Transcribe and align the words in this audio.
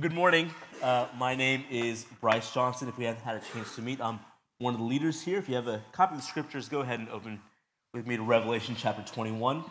Good 0.00 0.12
morning. 0.12 0.50
Uh, 0.82 1.06
my 1.16 1.36
name 1.36 1.62
is 1.70 2.04
Bryce 2.20 2.52
Johnson. 2.52 2.88
If 2.88 2.98
we 2.98 3.04
haven't 3.04 3.22
had 3.22 3.36
a 3.36 3.40
chance 3.52 3.76
to 3.76 3.80
meet, 3.80 4.00
I'm 4.00 4.18
one 4.58 4.74
of 4.74 4.80
the 4.80 4.86
leaders 4.86 5.22
here. 5.22 5.38
If 5.38 5.48
you 5.48 5.54
have 5.54 5.68
a 5.68 5.84
copy 5.92 6.16
of 6.16 6.20
the 6.20 6.26
scriptures, 6.26 6.68
go 6.68 6.80
ahead 6.80 6.98
and 6.98 7.08
open 7.10 7.40
with 7.92 8.04
me 8.04 8.16
to 8.16 8.24
Revelation 8.24 8.74
chapter 8.76 9.04
21. 9.14 9.62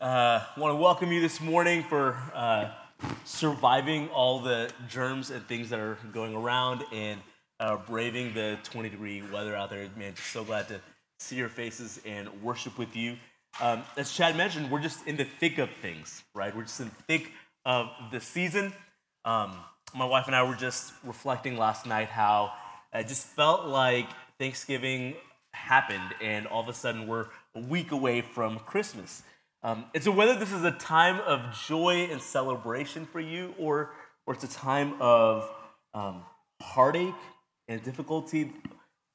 I 0.00 0.06
uh, 0.06 0.42
want 0.56 0.72
to 0.72 0.76
welcome 0.76 1.12
you 1.12 1.20
this 1.20 1.42
morning 1.42 1.82
for 1.82 2.16
uh, 2.32 2.70
surviving 3.26 4.08
all 4.08 4.40
the 4.40 4.70
germs 4.88 5.30
and 5.30 5.46
things 5.46 5.68
that 5.68 5.78
are 5.78 5.98
going 6.14 6.34
around 6.34 6.84
and 6.90 7.20
uh, 7.60 7.76
braving 7.76 8.32
the 8.32 8.56
20 8.62 8.88
degree 8.88 9.22
weather 9.30 9.54
out 9.54 9.68
there. 9.68 9.86
Man, 9.94 10.14
just 10.14 10.30
so 10.30 10.42
glad 10.42 10.68
to 10.68 10.80
see 11.18 11.36
your 11.36 11.50
faces 11.50 12.00
and 12.06 12.30
worship 12.42 12.78
with 12.78 12.96
you. 12.96 13.18
Um, 13.60 13.82
as 13.98 14.10
Chad 14.10 14.38
mentioned, 14.38 14.70
we're 14.70 14.80
just 14.80 15.06
in 15.06 15.18
the 15.18 15.24
thick 15.24 15.58
of 15.58 15.68
things, 15.82 16.22
right? 16.34 16.56
We're 16.56 16.62
just 16.62 16.80
in 16.80 16.86
the 16.86 17.02
thick 17.18 17.30
of 17.64 17.90
the 18.12 18.20
season. 18.20 18.72
Um, 19.24 19.56
my 19.94 20.04
wife 20.04 20.26
and 20.26 20.36
I 20.36 20.42
were 20.42 20.56
just 20.56 20.92
reflecting 21.04 21.56
last 21.56 21.86
night 21.86 22.08
how 22.08 22.52
it 22.92 23.08
just 23.08 23.26
felt 23.26 23.66
like 23.66 24.08
Thanksgiving 24.38 25.14
happened, 25.52 26.14
and 26.20 26.46
all 26.46 26.62
of 26.62 26.68
a 26.68 26.74
sudden 26.74 27.06
we're 27.06 27.26
a 27.54 27.60
week 27.60 27.92
away 27.92 28.20
from 28.20 28.58
Christmas. 28.60 29.22
Um, 29.62 29.86
and 29.94 30.02
so, 30.02 30.10
whether 30.10 30.34
this 30.34 30.52
is 30.52 30.64
a 30.64 30.72
time 30.72 31.20
of 31.20 31.56
joy 31.66 32.08
and 32.10 32.20
celebration 32.20 33.06
for 33.06 33.20
you, 33.20 33.54
or 33.58 33.92
or 34.26 34.34
it's 34.34 34.44
a 34.44 34.48
time 34.48 34.94
of 35.00 35.48
um, 35.94 36.22
heartache 36.60 37.14
and 37.68 37.82
difficulty, 37.82 38.52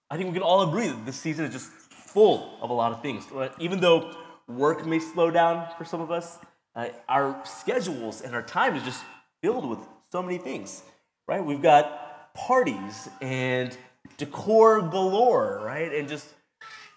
I 0.09 0.17
think 0.17 0.27
we 0.27 0.33
can 0.33 0.43
all 0.43 0.67
agree 0.67 0.87
that 0.87 1.05
this 1.05 1.17
season 1.17 1.45
is 1.45 1.53
just 1.53 1.69
full 1.69 2.57
of 2.61 2.69
a 2.69 2.73
lot 2.73 2.91
of 2.91 3.01
things. 3.01 3.25
Even 3.59 3.79
though 3.79 4.15
work 4.47 4.85
may 4.85 4.99
slow 4.99 5.29
down 5.29 5.67
for 5.77 5.85
some 5.85 6.01
of 6.01 6.09
us, 6.09 6.39
uh, 6.79 6.89
our 7.09 7.41
schedules 7.45 8.21
and 8.21 8.33
our 8.33 8.41
time 8.41 8.75
is 8.75 8.83
just 8.83 9.03
filled 9.41 9.67
with 9.67 9.79
so 10.11 10.23
many 10.23 10.37
things, 10.37 10.81
right? 11.27 11.43
We've 11.43 11.61
got 11.61 12.33
parties 12.33 13.09
and 13.21 13.75
decor 14.17 14.81
galore, 14.81 15.61
right? 15.63 15.93
And 15.93 16.07
just 16.07 16.27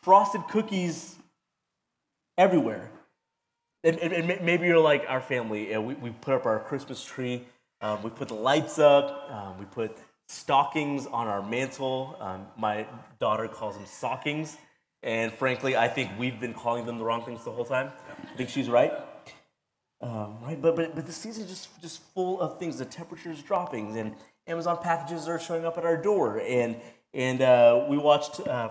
frosted 0.03 0.43
cookies 0.49 1.17
everywhere. 2.39 2.91
And, 3.83 3.99
and, 3.99 4.13
and 4.13 4.45
maybe 4.45 4.67
you're 4.69 4.79
like 4.79 5.05
our 5.09 5.21
family. 5.21 5.77
we, 5.77 5.95
we 5.95 6.11
put 6.11 6.35
up 6.35 6.47
our 6.47 6.61
Christmas 6.61 7.05
tree, 7.05 7.45
um, 7.81 8.05
we 8.05 8.11
put 8.11 8.29
the 8.29 8.35
lights 8.35 8.79
up, 8.79 9.29
um, 9.31 9.59
we 9.59 9.65
put 9.65 9.97
stockings 10.29 11.07
on 11.07 11.27
our 11.27 11.43
mantel. 11.43 12.17
Um, 12.21 12.47
my 12.57 12.87
daughter 13.19 13.49
calls 13.49 13.77
them 13.77 13.87
stockings. 13.87 14.57
And 15.03 15.33
frankly, 15.33 15.77
I 15.77 15.89
think 15.89 16.13
we've 16.17 16.39
been 16.39 16.55
calling 16.55 16.87
them 16.87 16.99
the 16.99 17.05
wrong 17.05 17.25
things 17.25 17.45
the 17.45 17.51
whole 17.51 17.65
time. 17.65 17.91
I 18.33 18.37
think 18.37 18.49
she's 18.49 18.69
right. 18.69 18.93
Um, 20.03 20.39
right, 20.43 20.61
but, 20.61 20.75
but 20.75 20.97
but 20.97 21.07
the 21.07 21.13
season 21.13 21.45
is 21.45 21.51
just 21.51 21.81
just 21.81 22.03
full 22.15 22.41
of 22.41 22.59
things. 22.59 22.79
The 22.79 22.85
temperature 22.85 23.31
is 23.31 23.41
dropping, 23.41 23.97
and 23.97 24.15
Amazon 24.49 24.79
packages 24.83 25.29
are 25.29 25.39
showing 25.39 25.65
up 25.65 25.79
at 25.79 25.85
our 25.85 25.97
door. 25.97 26.41
And 26.41 26.77
and 27.15 27.41
uh, 27.41 27.87
we 27.89 27.97
watched 27.97 28.41
uh, 28.41 28.69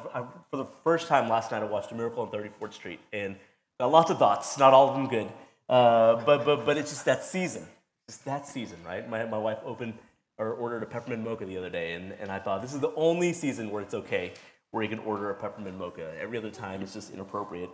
for 0.50 0.58
the 0.58 0.66
first 0.84 1.08
time 1.08 1.30
last 1.30 1.52
night. 1.52 1.64
I 1.64 1.66
watched 1.66 1.92
A 1.92 1.96
Miracle 1.96 2.24
on 2.24 2.32
34th 2.32 2.74
Street, 2.74 3.00
and 3.14 3.38
lots 3.80 4.12
of 4.12 4.20
thoughts. 4.20 4.58
Not 4.58 4.74
all 4.74 4.90
of 4.90 4.96
them 4.96 5.08
good, 5.08 5.32
uh, 5.70 6.24
but 6.26 6.44
but 6.44 6.66
but 6.66 6.78
it's 6.78 6.92
just 6.92 7.06
that 7.06 7.24
season. 7.24 7.66
Just 8.10 8.26
that 8.26 8.46
season, 8.46 8.80
right? 8.86 9.10
My 9.10 9.26
my 9.26 9.38
wife 9.38 9.60
opened 9.64 9.94
or 10.38 10.52
ordered 10.54 10.84
a 10.84 10.88
peppermint 10.88 11.24
mocha 11.24 11.46
the 11.46 11.58
other 11.58 11.70
day, 11.70 11.94
and, 11.94 12.14
and 12.14 12.30
I 12.32 12.40
thought 12.40 12.62
this 12.62 12.74
is 12.74 12.80
the 12.80 12.94
only 12.96 13.32
season 13.32 13.70
where 13.70 13.82
it's 13.82 13.94
okay 13.94 14.34
where 14.72 14.84
you 14.84 14.90
can 14.90 15.00
order 15.00 15.30
a 15.30 15.36
peppermint 15.36 15.78
mocha. 15.78 16.14
Every 16.20 16.38
other 16.38 16.50
time 16.50 16.82
it's 16.82 16.94
just 16.94 17.14
inappropriate. 17.14 17.70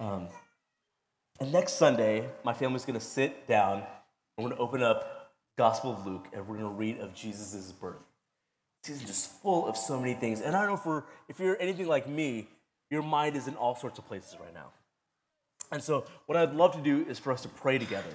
Um, 0.00 0.28
and 1.40 1.52
next 1.52 1.74
Sunday, 1.74 2.28
my 2.44 2.52
family's 2.52 2.84
going 2.84 2.98
to 2.98 3.04
sit 3.04 3.46
down 3.46 3.78
and 3.78 4.44
we're 4.44 4.50
going 4.50 4.56
to 4.56 4.62
open 4.62 4.82
up 4.82 5.32
Gospel 5.58 5.92
of 5.92 6.06
Luke 6.06 6.28
and 6.32 6.46
we're 6.46 6.56
going 6.56 6.68
to 6.68 6.76
read 6.76 6.98
of 6.98 7.14
Jesus' 7.14 7.72
birth. 7.72 8.02
It's 8.88 9.02
just 9.02 9.30
full 9.42 9.66
of 9.66 9.76
so 9.76 9.98
many 9.98 10.14
things. 10.14 10.40
And 10.40 10.54
I 10.54 10.64
don't 10.64 10.86
know 10.86 10.98
if, 10.98 11.04
if 11.36 11.40
you're 11.40 11.60
anything 11.60 11.88
like 11.88 12.08
me, 12.08 12.46
your 12.90 13.02
mind 13.02 13.36
is 13.36 13.48
in 13.48 13.54
all 13.54 13.74
sorts 13.74 13.98
of 13.98 14.06
places 14.06 14.36
right 14.40 14.54
now. 14.54 14.68
And 15.72 15.82
so, 15.82 16.04
what 16.26 16.38
I'd 16.38 16.54
love 16.54 16.72
to 16.76 16.80
do 16.80 17.04
is 17.08 17.18
for 17.18 17.32
us 17.32 17.42
to 17.42 17.48
pray 17.48 17.78
together 17.78 18.12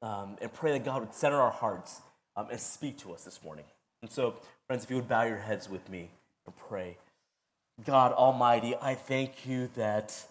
um, 0.00 0.36
and 0.40 0.50
pray 0.52 0.72
that 0.72 0.84
God 0.84 1.02
would 1.02 1.14
center 1.14 1.36
our 1.36 1.50
hearts 1.50 2.00
um, 2.36 2.48
and 2.50 2.58
speak 2.58 2.96
to 2.98 3.12
us 3.12 3.24
this 3.24 3.42
morning. 3.44 3.66
And 4.00 4.10
so, 4.10 4.36
friends, 4.66 4.84
if 4.84 4.90
you 4.90 4.96
would 4.96 5.08
bow 5.08 5.24
your 5.24 5.36
heads 5.36 5.68
with 5.68 5.88
me 5.90 6.08
and 6.46 6.56
pray. 6.56 6.96
God 7.84 8.12
Almighty, 8.12 8.74
I 8.80 8.94
thank 8.94 9.46
you 9.46 9.68
that 9.76 10.26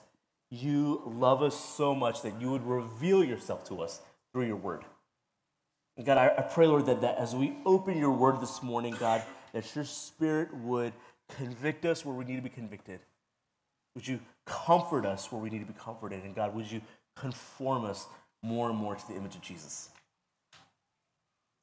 you 0.52 1.02
love 1.06 1.42
us 1.42 1.58
so 1.58 1.96
much 1.96 2.22
that 2.22 2.40
you 2.40 2.52
would 2.52 2.68
reveal 2.68 3.24
yourself 3.24 3.64
to 3.70 3.82
us 3.82 4.02
through 4.32 4.46
your 4.46 4.58
word. 4.58 4.84
And 5.98 6.06
God, 6.06 6.18
I, 6.18 6.28
I 6.38 6.42
pray, 6.42 6.68
Lord, 6.68 6.86
that, 6.86 7.02
that 7.02 7.18
as 7.18 7.34
we 7.34 7.56
open 7.66 7.98
your 7.98 8.12
word 8.12 8.42
this 8.42 8.62
morning, 8.62 8.96
God, 9.00 9.24
that 9.54 9.76
your 9.76 9.86
spirit 9.86 10.54
would 10.54 10.94
convict 11.38 11.86
us 11.86 12.06
where 12.06 12.16
we 12.16 12.26
need 12.26 12.36
to 12.36 12.42
be 12.42 12.50
convicted. 12.50 13.00
Would 13.96 14.08
you 14.08 14.20
comfort 14.46 15.06
us 15.06 15.32
where 15.32 15.42
we 15.42 15.50
need 15.50 15.60
to 15.60 15.66
be 15.66 15.78
comforted? 15.80 16.24
And 16.24 16.36
God, 16.36 16.54
would 16.54 16.70
you 16.70 16.82
conform 17.16 17.86
us 17.86 18.08
more 18.44 18.70
and 18.70 18.78
more 18.78 18.96
to 18.96 19.08
the 19.08 19.16
image 19.16 19.36
of 19.36 19.42
Jesus? 19.42 19.90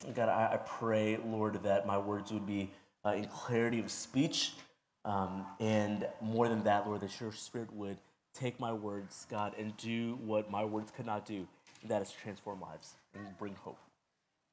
And 0.06 0.14
God, 0.14 0.28
I, 0.28 0.54
I 0.54 0.56
pray, 0.58 1.18
Lord, 1.26 1.62
that 1.62 1.86
my 1.86 1.98
words 1.98 2.32
would 2.32 2.46
be 2.46 2.70
uh, 3.04 3.10
in 3.10 3.26
clarity 3.26 3.80
of 3.80 3.90
speech. 3.90 4.52
Um, 5.04 5.46
and 5.58 6.06
more 6.20 6.48
than 6.48 6.64
that, 6.64 6.86
Lord, 6.86 7.00
that 7.00 7.20
your 7.20 7.32
spirit 7.32 7.72
would 7.72 7.96
take 8.34 8.60
my 8.60 8.72
words, 8.72 9.26
God, 9.30 9.54
and 9.58 9.76
do 9.76 10.18
what 10.24 10.50
my 10.50 10.64
words 10.64 10.92
could 10.94 11.06
not 11.06 11.26
do, 11.26 11.46
and 11.82 11.90
that 11.90 12.02
is 12.02 12.10
transform 12.10 12.60
lives 12.60 12.94
and 13.14 13.26
bring 13.38 13.54
hope. 13.54 13.78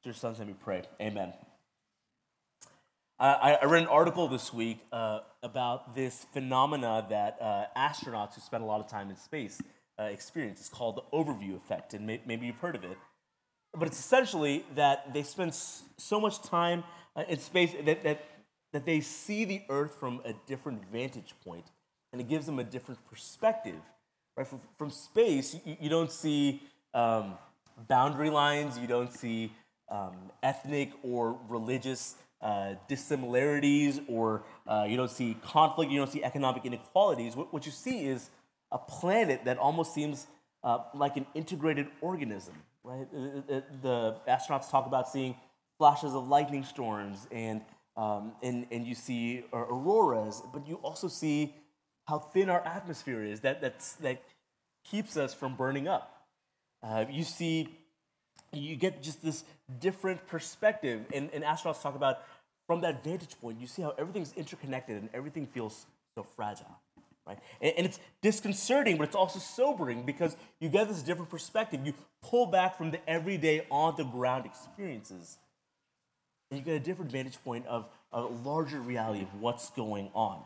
Your 0.03 0.13
sons, 0.13 0.39
let 0.39 0.47
me 0.47 0.55
pray. 0.63 0.83
Amen. 1.01 1.33
I, 3.17 3.57
I 3.61 3.65
read 3.65 3.83
an 3.83 3.87
article 3.87 4.27
this 4.27 4.53
week 4.53 4.79
uh, 4.91 5.19
about 5.41 5.95
this 5.95 6.25
phenomena 6.33 7.05
that 7.09 7.37
uh, 7.41 7.65
astronauts 7.77 8.35
who 8.35 8.41
spend 8.41 8.61
a 8.61 8.67
lot 8.67 8.81
of 8.81 8.87
time 8.87 9.09
in 9.09 9.15
space 9.15 9.61
uh, 9.97 10.03
experience. 10.03 10.59
It's 10.59 10.69
called 10.69 10.97
the 10.97 11.17
overview 11.17 11.55
effect, 11.55 11.93
and 11.93 12.05
may, 12.05 12.21
maybe 12.25 12.45
you've 12.45 12.59
heard 12.59 12.75
of 12.75 12.83
it. 12.83 12.97
But 13.73 13.87
it's 13.87 13.99
essentially 13.99 14.65
that 14.75 15.13
they 15.13 15.23
spend 15.23 15.53
so 15.53 16.19
much 16.19 16.41
time 16.41 16.83
uh, 17.15 17.23
in 17.29 17.39
space 17.39 17.71
that, 17.85 18.03
that, 18.03 18.25
that 18.73 18.85
they 18.85 18.99
see 18.99 19.45
the 19.45 19.61
Earth 19.69 19.95
from 19.97 20.21
a 20.25 20.33
different 20.45 20.85
vantage 20.91 21.33
point 21.45 21.65
and 22.15 22.21
it 22.21 22.29
gives 22.29 22.45
them 22.45 22.59
a 22.59 22.63
different 22.63 23.05
perspective. 23.09 23.75
Right? 24.37 24.47
From, 24.47 24.61
from 24.77 24.89
space, 24.89 25.53
you, 25.65 25.75
you, 25.81 25.89
don't 25.89 26.09
see 26.09 26.63
um, 26.93 27.33
boundary 27.89 28.29
lines, 28.29 28.79
you 28.79 28.87
don't 28.87 29.11
see 29.11 29.51
um, 29.91 30.15
ethnic 30.41 30.91
or 31.03 31.37
religious 31.49 32.15
uh, 32.41 32.75
dissimilarities, 32.87 33.99
or 34.07 34.43
uh, 34.65 34.85
you 34.87 34.95
don't 34.95 35.11
see 35.11 35.35
conflict, 35.43 35.91
you 35.91 35.97
don't 35.97 36.09
see 36.09 36.23
economic 36.23 36.65
inequalities. 36.65 37.35
What, 37.35 37.51
what 37.51 37.65
you 37.65 37.71
see 37.73 38.05
is 38.05 38.29
a 38.71 38.77
planet 38.77 39.43
that 39.43 39.57
almost 39.57 39.93
seems 39.93 40.27
uh, 40.63 40.79
like 40.93 41.17
an 41.17 41.25
integrated 41.33 41.87
organism. 41.99 42.53
Right? 42.81 43.11
The 43.11 44.15
astronauts 44.25 44.71
talk 44.71 44.85
about 44.85 45.09
seeing 45.09 45.35
flashes 45.77 46.13
of 46.13 46.29
lightning 46.29 46.63
storms 46.63 47.27
and 47.29 47.59
um, 47.97 48.33
and, 48.43 48.67
and 48.71 48.85
you 48.85 48.93
see 48.93 49.45
auroras, 49.53 50.41
but 50.53 50.67
you 50.67 50.75
also 50.83 51.07
see 51.07 51.55
how 52.07 52.19
thin 52.19 52.49
our 52.49 52.61
atmosphere 52.61 53.23
is 53.23 53.41
that, 53.41 53.61
that's, 53.61 53.93
that 53.93 54.21
keeps 54.89 55.17
us 55.17 55.33
from 55.33 55.55
burning 55.55 55.87
up. 55.87 56.25
Uh, 56.83 57.05
you 57.09 57.23
see, 57.23 57.69
you 58.53 58.75
get 58.75 59.01
just 59.01 59.23
this 59.23 59.43
different 59.79 60.25
perspective. 60.27 61.01
And, 61.13 61.29
and 61.33 61.43
astronauts 61.43 61.81
talk 61.81 61.95
about 61.95 62.19
from 62.67 62.81
that 62.81 63.03
vantage 63.03 63.39
point, 63.41 63.59
you 63.59 63.67
see 63.67 63.81
how 63.81 63.93
everything's 63.97 64.33
interconnected 64.33 64.97
and 64.97 65.09
everything 65.13 65.47
feels 65.47 65.85
so 66.15 66.23
fragile. 66.23 66.79
Right? 67.27 67.39
And, 67.59 67.73
and 67.77 67.85
it's 67.87 67.99
disconcerting, 68.21 68.97
but 68.97 69.07
it's 69.07 69.15
also 69.15 69.39
sobering 69.39 70.03
because 70.03 70.35
you 70.59 70.69
get 70.69 70.87
this 70.87 71.01
different 71.01 71.31
perspective. 71.31 71.81
You 71.83 71.93
pull 72.21 72.45
back 72.45 72.77
from 72.77 72.91
the 72.91 73.09
everyday, 73.09 73.65
on 73.71 73.95
the 73.97 74.03
ground 74.03 74.45
experiences, 74.45 75.37
and 76.51 76.59
you 76.59 76.65
get 76.65 76.75
a 76.75 76.79
different 76.79 77.11
vantage 77.11 77.43
point 77.43 77.65
of 77.65 77.87
a 78.11 78.21
larger 78.21 78.79
reality 78.79 79.23
of 79.23 79.41
what's 79.41 79.71
going 79.71 80.09
on. 80.13 80.43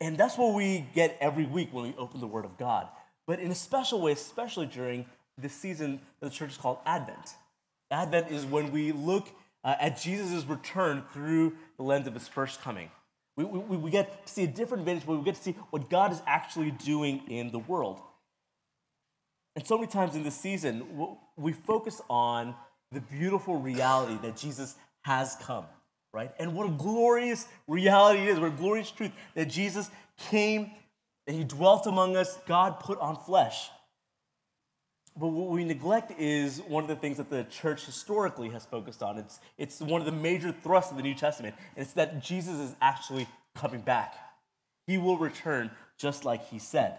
And 0.00 0.16
that's 0.16 0.38
what 0.38 0.54
we 0.54 0.86
get 0.94 1.16
every 1.20 1.44
week 1.44 1.68
when 1.72 1.84
we 1.84 1.94
open 1.98 2.20
the 2.20 2.26
Word 2.26 2.44
of 2.44 2.56
God. 2.56 2.88
But 3.26 3.38
in 3.38 3.50
a 3.50 3.54
special 3.54 4.00
way, 4.00 4.12
especially 4.12 4.66
during 4.66 5.04
this 5.36 5.52
season 5.52 6.00
that 6.20 6.30
the 6.30 6.34
church 6.34 6.50
is 6.50 6.56
called 6.56 6.78
Advent. 6.86 7.34
Advent 7.90 8.30
is 8.30 8.44
when 8.46 8.72
we 8.72 8.92
look 8.92 9.28
uh, 9.62 9.74
at 9.78 10.00
Jesus' 10.00 10.44
return 10.44 11.04
through 11.12 11.54
the 11.76 11.82
lens 11.82 12.06
of 12.06 12.14
his 12.14 12.28
first 12.28 12.62
coming. 12.62 12.90
We, 13.36 13.44
we, 13.44 13.76
we 13.76 13.90
get 13.90 14.26
to 14.26 14.32
see 14.32 14.44
a 14.44 14.46
different 14.46 14.84
vantage 14.84 15.04
point. 15.04 15.18
We 15.18 15.24
get 15.24 15.36
to 15.36 15.42
see 15.42 15.56
what 15.70 15.90
God 15.90 16.12
is 16.12 16.22
actually 16.26 16.70
doing 16.70 17.22
in 17.28 17.50
the 17.50 17.58
world. 17.58 18.00
And 19.56 19.66
so 19.66 19.76
many 19.76 19.90
times 19.90 20.14
in 20.14 20.22
this 20.22 20.36
season, 20.36 21.16
we 21.36 21.52
focus 21.52 22.00
on 22.08 22.54
the 22.92 23.00
beautiful 23.00 23.56
reality 23.56 24.18
that 24.22 24.36
Jesus 24.36 24.76
has 25.02 25.36
come 25.42 25.66
right? 26.12 26.32
And 26.38 26.54
what 26.54 26.66
a 26.66 26.70
glorious 26.70 27.46
reality 27.66 28.20
it 28.22 28.28
is, 28.28 28.38
what 28.38 28.48
a 28.48 28.56
glorious 28.56 28.90
truth 28.90 29.12
that 29.34 29.46
Jesus 29.46 29.90
came 30.30 30.70
and 31.26 31.36
he 31.36 31.44
dwelt 31.44 31.86
among 31.86 32.16
us, 32.16 32.38
God 32.46 32.80
put 32.80 32.98
on 32.98 33.16
flesh. 33.16 33.70
but 35.16 35.28
what 35.28 35.50
we 35.50 35.64
neglect 35.64 36.12
is 36.18 36.60
one 36.62 36.82
of 36.82 36.88
the 36.88 36.96
things 36.96 37.18
that 37.18 37.30
the 37.30 37.44
church 37.44 37.84
historically 37.84 38.48
has 38.48 38.64
focused 38.64 39.02
on. 39.02 39.18
It's, 39.18 39.38
it's 39.58 39.80
one 39.80 40.00
of 40.00 40.06
the 40.06 40.12
major 40.12 40.50
thrusts 40.50 40.90
of 40.90 40.96
the 40.96 41.02
New 41.02 41.14
Testament. 41.14 41.54
And 41.76 41.84
it's 41.84 41.92
that 41.94 42.22
Jesus 42.22 42.54
is 42.58 42.74
actually 42.80 43.28
coming 43.54 43.80
back. 43.80 44.14
He 44.86 44.98
will 44.98 45.18
return 45.18 45.70
just 45.98 46.24
like 46.24 46.48
he 46.48 46.58
said. 46.58 46.96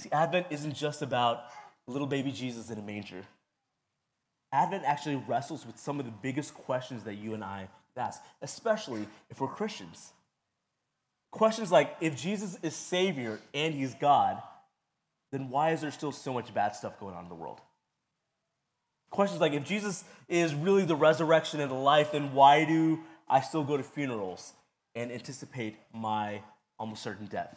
See, 0.00 0.10
Advent 0.10 0.46
isn't 0.50 0.74
just 0.74 1.02
about 1.02 1.44
little 1.86 2.06
baby 2.06 2.32
Jesus 2.32 2.70
in 2.70 2.78
a 2.78 2.82
manger. 2.82 3.24
Advent 4.52 4.84
actually 4.84 5.16
wrestles 5.28 5.64
with 5.64 5.78
some 5.78 6.00
of 6.00 6.06
the 6.06 6.12
biggest 6.22 6.54
questions 6.54 7.04
that 7.04 7.14
you 7.14 7.34
and 7.34 7.44
I 7.44 7.68
ask, 7.96 8.22
especially 8.42 9.06
if 9.30 9.40
we're 9.40 9.48
Christians. 9.48 10.12
Questions 11.30 11.70
like 11.70 11.96
if 12.00 12.16
Jesus 12.16 12.58
is 12.62 12.74
Savior 12.74 13.38
and 13.54 13.74
He's 13.74 13.94
God, 13.94 14.42
then 15.30 15.48
why 15.48 15.70
is 15.70 15.80
there 15.80 15.90
still 15.90 16.12
so 16.12 16.32
much 16.32 16.52
bad 16.52 16.74
stuff 16.74 16.98
going 16.98 17.14
on 17.14 17.24
in 17.24 17.28
the 17.28 17.34
world? 17.34 17.60
Questions 19.10 19.40
like 19.40 19.52
if 19.52 19.64
Jesus 19.64 20.04
is 20.28 20.54
really 20.54 20.84
the 20.84 20.96
resurrection 20.96 21.60
and 21.60 21.70
the 21.70 21.76
life, 21.76 22.12
then 22.12 22.32
why 22.32 22.64
do 22.64 23.00
I 23.28 23.40
still 23.40 23.64
go 23.64 23.76
to 23.76 23.82
funerals 23.82 24.52
and 24.94 25.12
anticipate 25.12 25.76
my 25.92 26.42
almost 26.78 27.02
certain 27.02 27.26
death? 27.26 27.56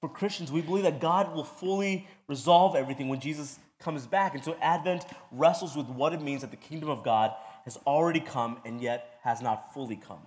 For 0.00 0.08
Christians, 0.08 0.52
we 0.52 0.60
believe 0.60 0.84
that 0.84 1.00
God 1.00 1.34
will 1.34 1.44
fully 1.44 2.06
resolve 2.28 2.76
everything 2.76 3.08
when 3.08 3.20
Jesus 3.20 3.58
comes 3.84 4.06
back. 4.06 4.34
And 4.34 4.42
so 4.42 4.56
Advent 4.60 5.04
wrestles 5.30 5.76
with 5.76 5.86
what 5.86 6.12
it 6.12 6.20
means 6.20 6.40
that 6.40 6.50
the 6.50 6.56
kingdom 6.56 6.88
of 6.88 7.04
God 7.04 7.32
has 7.64 7.78
already 7.86 8.20
come 8.20 8.58
and 8.64 8.80
yet 8.80 9.18
has 9.22 9.40
not 9.40 9.72
fully 9.72 9.96
come. 9.96 10.26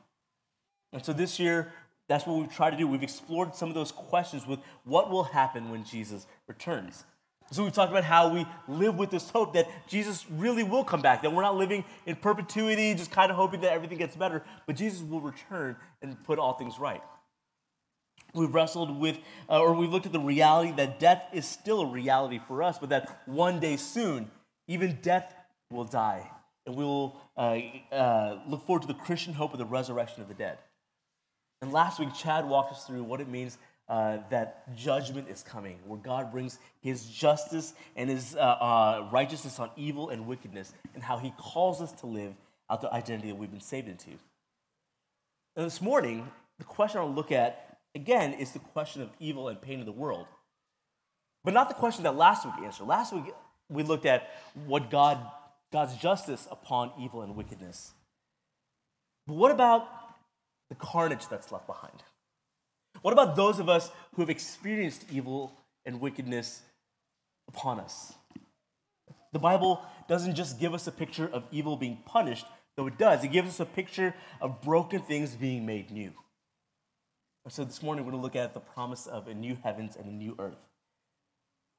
And 0.93 1.03
so 1.03 1.11
this 1.11 1.39
year, 1.39 1.73
that's 2.07 2.25
what 2.25 2.39
we've 2.39 2.53
tried 2.53 2.71
to 2.71 2.77
do. 2.77 2.87
We've 2.87 3.03
explored 3.03 3.55
some 3.55 3.67
of 3.67 3.75
those 3.75 3.91
questions 3.91 4.47
with 4.47 4.59
what 4.85 5.09
will 5.09 5.25
happen 5.25 5.69
when 5.69 5.83
Jesus 5.83 6.25
returns. 6.47 7.03
So 7.51 7.63
we've 7.63 7.73
talked 7.73 7.91
about 7.91 8.03
how 8.03 8.33
we 8.33 8.45
live 8.67 8.95
with 8.97 9.09
this 9.09 9.29
hope 9.29 9.53
that 9.53 9.67
Jesus 9.87 10.25
really 10.29 10.63
will 10.63 10.83
come 10.83 11.01
back, 11.01 11.21
that 11.21 11.31
we're 11.31 11.41
not 11.41 11.55
living 11.55 11.85
in 12.05 12.15
perpetuity, 12.17 12.93
just 12.93 13.11
kind 13.11 13.31
of 13.31 13.37
hoping 13.37 13.61
that 13.61 13.71
everything 13.71 13.97
gets 13.97 14.15
better, 14.15 14.43
but 14.65 14.75
Jesus 14.75 15.01
will 15.01 15.21
return 15.21 15.77
and 16.01 16.21
put 16.25 16.39
all 16.39 16.53
things 16.53 16.77
right. 16.77 17.01
We've 18.33 18.53
wrestled 18.53 18.99
with, 18.99 19.17
uh, 19.49 19.61
or 19.61 19.73
we've 19.73 19.89
looked 19.89 20.05
at 20.05 20.11
the 20.11 20.19
reality 20.19 20.71
that 20.73 20.99
death 20.99 21.23
is 21.33 21.45
still 21.45 21.81
a 21.81 21.85
reality 21.85 22.39
for 22.47 22.61
us, 22.61 22.77
but 22.77 22.89
that 22.89 23.21
one 23.25 23.59
day 23.59 23.77
soon, 23.77 24.29
even 24.67 24.99
death 25.01 25.33
will 25.71 25.85
die. 25.85 26.29
And 26.65 26.75
we 26.75 26.83
will 26.83 27.19
uh, 27.37 27.59
uh, 27.91 28.39
look 28.47 28.65
forward 28.65 28.81
to 28.81 28.87
the 28.87 28.93
Christian 28.93 29.33
hope 29.33 29.53
of 29.53 29.59
the 29.59 29.65
resurrection 29.65 30.21
of 30.21 30.27
the 30.27 30.33
dead. 30.33 30.57
And 31.61 31.71
last 31.71 31.99
week, 31.99 32.13
Chad 32.13 32.45
walked 32.45 32.73
us 32.73 32.83
through 32.83 33.03
what 33.03 33.21
it 33.21 33.27
means 33.27 33.57
uh, 33.89 34.17
that 34.29 34.75
judgment 34.75 35.29
is 35.29 35.43
coming, 35.43 35.79
where 35.85 35.99
God 35.99 36.31
brings 36.31 36.59
his 36.81 37.05
justice 37.05 37.73
and 37.95 38.09
his 38.09 38.35
uh, 38.35 38.39
uh, 38.39 39.09
righteousness 39.11 39.59
on 39.59 39.71
evil 39.77 40.09
and 40.09 40.27
wickedness, 40.27 40.73
and 40.93 41.01
how 41.01 41.17
he 41.17 41.33
calls 41.37 41.81
us 41.81 41.93
to 41.93 42.05
live 42.05 42.33
out 42.69 42.81
the 42.81 42.93
identity 42.93 43.29
that 43.29 43.35
we've 43.35 43.49
been 43.49 43.61
saved 43.61 43.87
into. 43.87 44.09
And 45.55 45.65
this 45.65 45.81
morning, 45.81 46.27
the 46.59 46.65
question 46.65 46.99
I'll 46.99 47.11
look 47.11 47.31
at, 47.31 47.66
again, 47.97 48.33
is 48.33 48.51
the 48.51 48.59
question 48.59 49.01
of 49.01 49.09
evil 49.19 49.49
and 49.49 49.61
pain 49.61 49.79
in 49.79 49.85
the 49.85 49.91
world. 49.91 50.27
But 51.43 51.53
not 51.53 51.67
the 51.67 51.75
question 51.75 52.03
that 52.03 52.15
last 52.15 52.45
week 52.45 52.55
answered. 52.63 52.85
Last 52.85 53.13
week, 53.13 53.25
we 53.69 53.83
looked 53.83 54.05
at 54.05 54.29
what 54.65 54.89
God, 54.89 55.17
God's 55.71 55.95
justice 55.97 56.47
upon 56.51 56.91
evil 56.99 57.21
and 57.21 57.35
wickedness. 57.35 57.91
But 59.25 59.35
what 59.35 59.51
about 59.51 59.87
the 60.69 60.75
carnage 60.75 61.27
that's 61.27 61.51
left 61.51 61.67
behind? 61.67 62.03
What 63.01 63.13
about 63.13 63.35
those 63.35 63.59
of 63.59 63.67
us 63.69 63.89
who 64.13 64.21
have 64.21 64.29
experienced 64.29 65.05
evil 65.11 65.51
and 65.85 65.99
wickedness 65.99 66.61
upon 67.47 67.79
us? 67.79 68.13
The 69.33 69.39
Bible 69.39 69.81
doesn't 70.07 70.35
just 70.35 70.59
give 70.59 70.73
us 70.73 70.87
a 70.87 70.91
picture 70.91 71.29
of 71.31 71.43
evil 71.51 71.77
being 71.77 71.99
punished, 72.05 72.45
though 72.75 72.87
it 72.87 72.97
does. 72.97 73.23
It 73.23 73.31
gives 73.31 73.49
us 73.49 73.59
a 73.59 73.65
picture 73.65 74.13
of 74.41 74.61
broken 74.61 75.01
things 75.01 75.35
being 75.35 75.65
made 75.65 75.91
new. 75.91 76.11
So 77.49 77.63
this 77.63 77.81
morning 77.81 78.03
we're 78.03 78.11
going 78.11 78.21
to 78.21 78.25
look 78.25 78.35
at 78.35 78.53
the 78.53 78.59
promise 78.59 79.07
of 79.07 79.29
a 79.29 79.33
new 79.33 79.57
heavens 79.63 79.95
and 79.95 80.05
a 80.05 80.11
new 80.11 80.35
earth. 80.37 80.57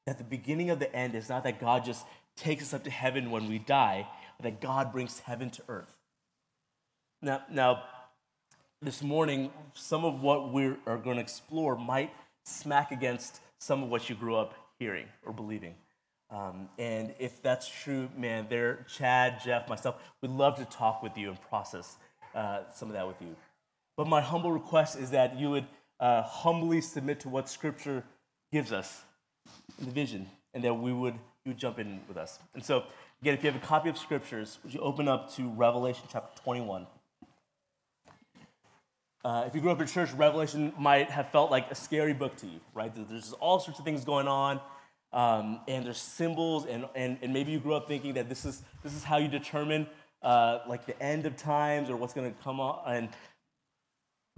That 0.07 0.17
the 0.17 0.25
beginning 0.25 0.71
of 0.71 0.79
the 0.79 0.95
end 0.95 1.15
is 1.15 1.29
not 1.29 1.45
that 1.45 1.61
God 1.61 1.85
just 1.85 2.07
takes 2.37 2.63
us 2.63 2.75
up 2.75 2.85
to 2.85 2.91
heaven 2.91 3.31
when 3.31 3.49
we 3.49 3.59
die, 3.59 4.07
but 4.39 4.45
that 4.45 4.61
God 4.63 4.93
brings 4.93 5.19
heaven 5.21 5.51
to 5.51 5.63
earth. 5.69 5.95
Now, 7.21 7.43
now 7.51 7.83
this 8.81 9.03
morning, 9.03 9.51
some 9.75 10.07
of 10.07 10.23
what 10.23 10.55
we 10.55 10.75
are 10.87 10.97
going 10.97 11.17
to 11.17 11.23
explore 11.23 11.77
might 11.77 12.13
smack 12.45 12.91
against 12.91 13.41
some 13.59 13.83
of 13.83 13.91
what 13.91 14.09
you 14.09 14.15
grew 14.15 14.37
up 14.37 14.55
hearing 14.79 15.07
or 15.27 15.35
believing. 15.35 15.75
Um, 16.31 16.71
and 16.79 17.15
if 17.19 17.43
that's 17.43 17.69
true, 17.69 18.09
man, 18.17 18.47
there, 18.49 18.87
Chad, 18.97 19.41
Jeff, 19.45 19.69
myself, 19.69 19.97
we'd 20.23 20.31
love 20.31 20.57
to 20.57 20.65
talk 20.65 21.03
with 21.03 21.19
you 21.19 21.29
and 21.29 21.43
process 21.43 21.97
uh, 22.35 22.61
some 22.73 22.89
of 22.89 22.95
that 22.95 23.07
with 23.07 23.21
you. 23.21 23.37
But 23.99 24.07
my 24.07 24.21
humble 24.21 24.53
request 24.53 24.97
is 24.97 25.11
that 25.11 25.37
you 25.37 25.51
would 25.51 25.67
uh, 25.99 26.23
humbly 26.23 26.81
submit 26.81 27.19
to 27.21 27.29
what 27.29 27.49
Scripture 27.49 28.05
gives 28.53 28.71
us 28.71 29.03
in 29.81 29.87
the 29.87 29.91
vision, 29.91 30.29
and 30.55 30.63
that 30.63 30.73
we 30.73 30.93
would 30.93 31.15
you 31.45 31.51
would 31.51 31.59
jump 31.59 31.81
in 31.81 32.01
with 32.07 32.17
us. 32.17 32.39
And 32.55 32.65
so, 32.65 32.85
again, 33.21 33.35
if 33.35 33.43
you 33.43 33.51
have 33.51 33.61
a 33.61 33.67
copy 33.67 33.89
of 33.89 33.99
Scriptures, 33.99 34.61
would 34.63 34.73
you 34.73 34.79
open 34.79 35.09
up 35.09 35.35
to 35.35 35.49
Revelation 35.49 36.05
chapter 36.13 36.41
21? 36.43 36.87
Uh, 39.25 39.45
if 39.49 39.55
you 39.57 39.61
grew 39.61 39.73
up 39.73 39.81
in 39.81 39.89
church, 39.89 40.13
Revelation 40.13 40.73
might 40.79 41.11
have 41.11 41.33
felt 41.33 41.51
like 41.51 41.69
a 41.69 41.75
scary 41.75 42.13
book 42.13 42.37
to 42.37 42.47
you, 42.47 42.61
right? 42.75 42.93
There's 43.09 43.33
all 43.33 43.59
sorts 43.59 43.81
of 43.81 43.85
things 43.85 44.05
going 44.05 44.29
on, 44.29 44.61
um, 45.13 45.61
and 45.67 45.85
there's 45.85 45.99
symbols, 45.99 46.67
and, 46.67 46.87
and, 46.95 47.19
and 47.21 47.33
maybe 47.33 47.51
you 47.51 47.59
grew 47.59 47.75
up 47.75 47.89
thinking 47.89 48.15
that 48.15 48.29
this 48.29 48.45
is, 48.45 48.63
this 48.85 48.95
is 48.95 49.03
how 49.03 49.17
you 49.17 49.27
determine 49.27 49.89
uh, 50.23 50.61
like 50.69 50.87
the 50.87 51.01
end 51.03 51.27
of 51.27 51.37
times 51.37 51.91
or 51.91 51.97
what's 51.97 52.15
going 52.15 52.33
to 52.33 52.43
come 52.45 52.61
on. 52.61 52.81
And 52.87 53.09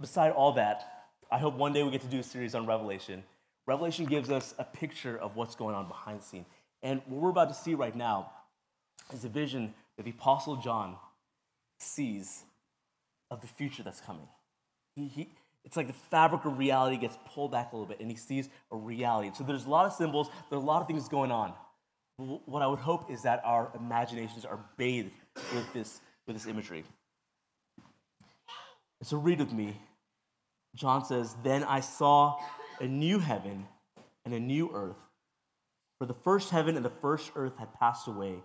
beside 0.01 0.31
all 0.31 0.53
that, 0.53 1.05
I 1.31 1.37
hope 1.37 1.55
one 1.55 1.71
day 1.71 1.83
we 1.83 1.91
get 1.91 2.01
to 2.01 2.07
do 2.07 2.19
a 2.19 2.23
series 2.23 2.55
on 2.55 2.65
Revelation. 2.65 3.23
Revelation 3.67 4.05
gives 4.05 4.29
us 4.29 4.53
a 4.57 4.63
picture 4.63 5.17
of 5.17 5.35
what's 5.35 5.55
going 5.55 5.75
on 5.75 5.87
behind 5.87 6.19
the 6.19 6.25
scene. 6.25 6.45
And 6.83 7.01
what 7.05 7.21
we're 7.21 7.29
about 7.29 7.49
to 7.49 7.55
see 7.55 7.75
right 7.75 7.95
now 7.95 8.31
is 9.13 9.23
a 9.23 9.29
vision 9.29 9.73
that 9.97 10.03
the 10.03 10.11
Apostle 10.11 10.57
John 10.57 10.95
sees 11.79 12.43
of 13.29 13.41
the 13.41 13.47
future 13.47 13.83
that's 13.83 14.01
coming. 14.01 14.27
He, 14.95 15.07
he, 15.07 15.29
it's 15.63 15.77
like 15.77 15.87
the 15.87 15.93
fabric 15.93 16.43
of 16.45 16.57
reality 16.57 16.97
gets 16.97 17.17
pulled 17.33 17.51
back 17.51 17.71
a 17.71 17.75
little 17.75 17.87
bit 17.87 17.99
and 17.99 18.09
he 18.09 18.17
sees 18.17 18.49
a 18.71 18.75
reality. 18.75 19.31
So 19.37 19.43
there's 19.43 19.65
a 19.65 19.69
lot 19.69 19.85
of 19.85 19.93
symbols, 19.93 20.29
there's 20.49 20.61
a 20.61 20.65
lot 20.65 20.81
of 20.81 20.87
things 20.87 21.07
going 21.07 21.31
on. 21.31 21.53
What 22.17 22.61
I 22.61 22.67
would 22.67 22.79
hope 22.79 23.09
is 23.09 23.23
that 23.23 23.41
our 23.45 23.71
imaginations 23.75 24.45
are 24.45 24.59
bathed 24.77 25.11
with 25.55 25.71
this, 25.73 26.01
with 26.27 26.35
this 26.35 26.45
imagery. 26.45 26.83
So 29.03 29.17
read 29.17 29.39
with 29.39 29.53
me. 29.53 29.75
John 30.75 31.05
says, 31.05 31.35
Then 31.43 31.63
I 31.63 31.81
saw 31.81 32.39
a 32.79 32.87
new 32.87 33.19
heaven 33.19 33.67
and 34.25 34.33
a 34.33 34.39
new 34.39 34.71
earth. 34.73 34.97
For 35.99 36.05
the 36.05 36.13
first 36.13 36.49
heaven 36.49 36.75
and 36.75 36.85
the 36.85 36.89
first 36.89 37.31
earth 37.35 37.57
had 37.57 37.73
passed 37.75 38.07
away, 38.07 38.35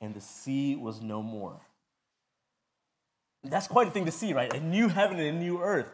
and 0.00 0.14
the 0.14 0.20
sea 0.20 0.76
was 0.76 1.00
no 1.00 1.22
more. 1.22 1.60
That's 3.42 3.66
quite 3.66 3.88
a 3.88 3.90
thing 3.90 4.06
to 4.06 4.12
see, 4.12 4.32
right? 4.32 4.52
A 4.52 4.60
new 4.60 4.88
heaven 4.88 5.18
and 5.18 5.36
a 5.36 5.40
new 5.40 5.60
earth. 5.60 5.88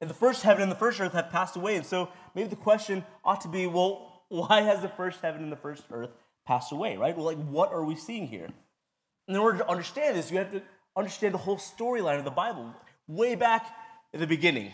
And 0.00 0.08
the 0.08 0.14
first 0.14 0.42
heaven 0.42 0.62
and 0.62 0.70
the 0.70 0.76
first 0.76 1.00
earth 1.00 1.12
have 1.12 1.30
passed 1.30 1.56
away. 1.56 1.76
And 1.76 1.86
so 1.86 2.10
maybe 2.34 2.48
the 2.48 2.56
question 2.56 3.04
ought 3.24 3.40
to 3.42 3.48
be 3.48 3.66
well, 3.66 4.22
why 4.28 4.62
has 4.62 4.80
the 4.80 4.88
first 4.88 5.20
heaven 5.20 5.42
and 5.42 5.52
the 5.52 5.56
first 5.56 5.84
earth 5.90 6.10
passed 6.46 6.72
away, 6.72 6.96
right? 6.96 7.16
Well, 7.16 7.26
like, 7.26 7.42
what 7.48 7.72
are 7.72 7.84
we 7.84 7.96
seeing 7.96 8.26
here? 8.26 8.46
And 9.26 9.36
in 9.36 9.36
order 9.36 9.58
to 9.58 9.70
understand 9.70 10.16
this, 10.16 10.30
you 10.30 10.38
have 10.38 10.52
to 10.52 10.62
understand 10.96 11.34
the 11.34 11.38
whole 11.38 11.56
storyline 11.56 12.18
of 12.18 12.24
the 12.24 12.30
Bible. 12.30 12.74
Way 13.06 13.34
back 13.34 13.66
in 14.14 14.20
the 14.20 14.26
beginning, 14.28 14.70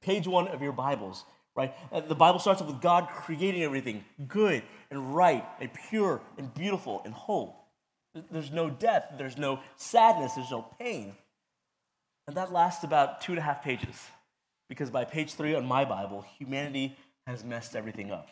page 0.00 0.26
one 0.26 0.48
of 0.48 0.62
your 0.62 0.72
Bibles, 0.72 1.24
right? 1.54 1.74
Uh, 1.92 2.00
the 2.00 2.14
Bible 2.14 2.38
starts 2.40 2.62
off 2.62 2.66
with 2.66 2.80
God 2.80 3.06
creating 3.14 3.62
everything 3.62 4.02
good 4.26 4.62
and 4.90 5.14
right 5.14 5.44
and 5.60 5.70
pure 5.90 6.22
and 6.38 6.52
beautiful 6.54 7.02
and 7.04 7.12
whole. 7.12 7.68
There's 8.30 8.50
no 8.50 8.70
death, 8.70 9.12
there's 9.18 9.36
no 9.36 9.60
sadness, 9.76 10.32
there's 10.32 10.50
no 10.50 10.66
pain. 10.78 11.14
And 12.26 12.36
that 12.36 12.50
lasts 12.50 12.82
about 12.82 13.20
two 13.20 13.32
and 13.32 13.38
a 13.38 13.42
half 13.42 13.62
pages, 13.62 14.06
because 14.70 14.90
by 14.90 15.04
page 15.04 15.34
three 15.34 15.54
on 15.54 15.66
my 15.66 15.84
Bible, 15.84 16.24
humanity 16.38 16.96
has 17.26 17.44
messed 17.44 17.76
everything 17.76 18.10
up. 18.10 18.28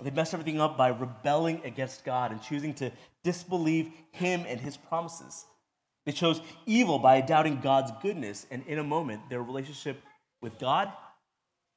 They 0.00 0.10
messed 0.10 0.32
everything 0.32 0.60
up 0.60 0.76
by 0.76 0.88
rebelling 0.88 1.62
against 1.64 2.04
God 2.04 2.30
and 2.30 2.40
choosing 2.40 2.72
to 2.74 2.92
disbelieve 3.24 3.90
Him 4.12 4.44
and 4.46 4.60
His 4.60 4.76
promises. 4.76 5.44
They 6.08 6.12
chose 6.12 6.40
evil 6.64 6.98
by 6.98 7.20
doubting 7.20 7.60
God's 7.60 7.92
goodness, 8.00 8.46
and 8.50 8.66
in 8.66 8.78
a 8.78 8.82
moment, 8.82 9.28
their 9.28 9.42
relationship 9.42 10.00
with 10.40 10.58
God, 10.58 10.90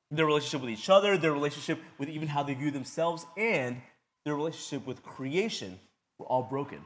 their 0.09 0.25
relationship 0.25 0.61
with 0.61 0.69
each 0.69 0.89
other, 0.89 1.17
their 1.17 1.33
relationship 1.33 1.81
with 1.97 2.07
even 2.07 2.29
how 2.29 2.41
they 2.41 2.53
view 2.53 2.71
themselves, 2.71 3.25
and 3.35 3.81
their 4.23 4.33
relationship 4.33 4.87
with 4.87 5.03
creation 5.03 5.77
were 6.17 6.27
all 6.27 6.43
broken 6.43 6.79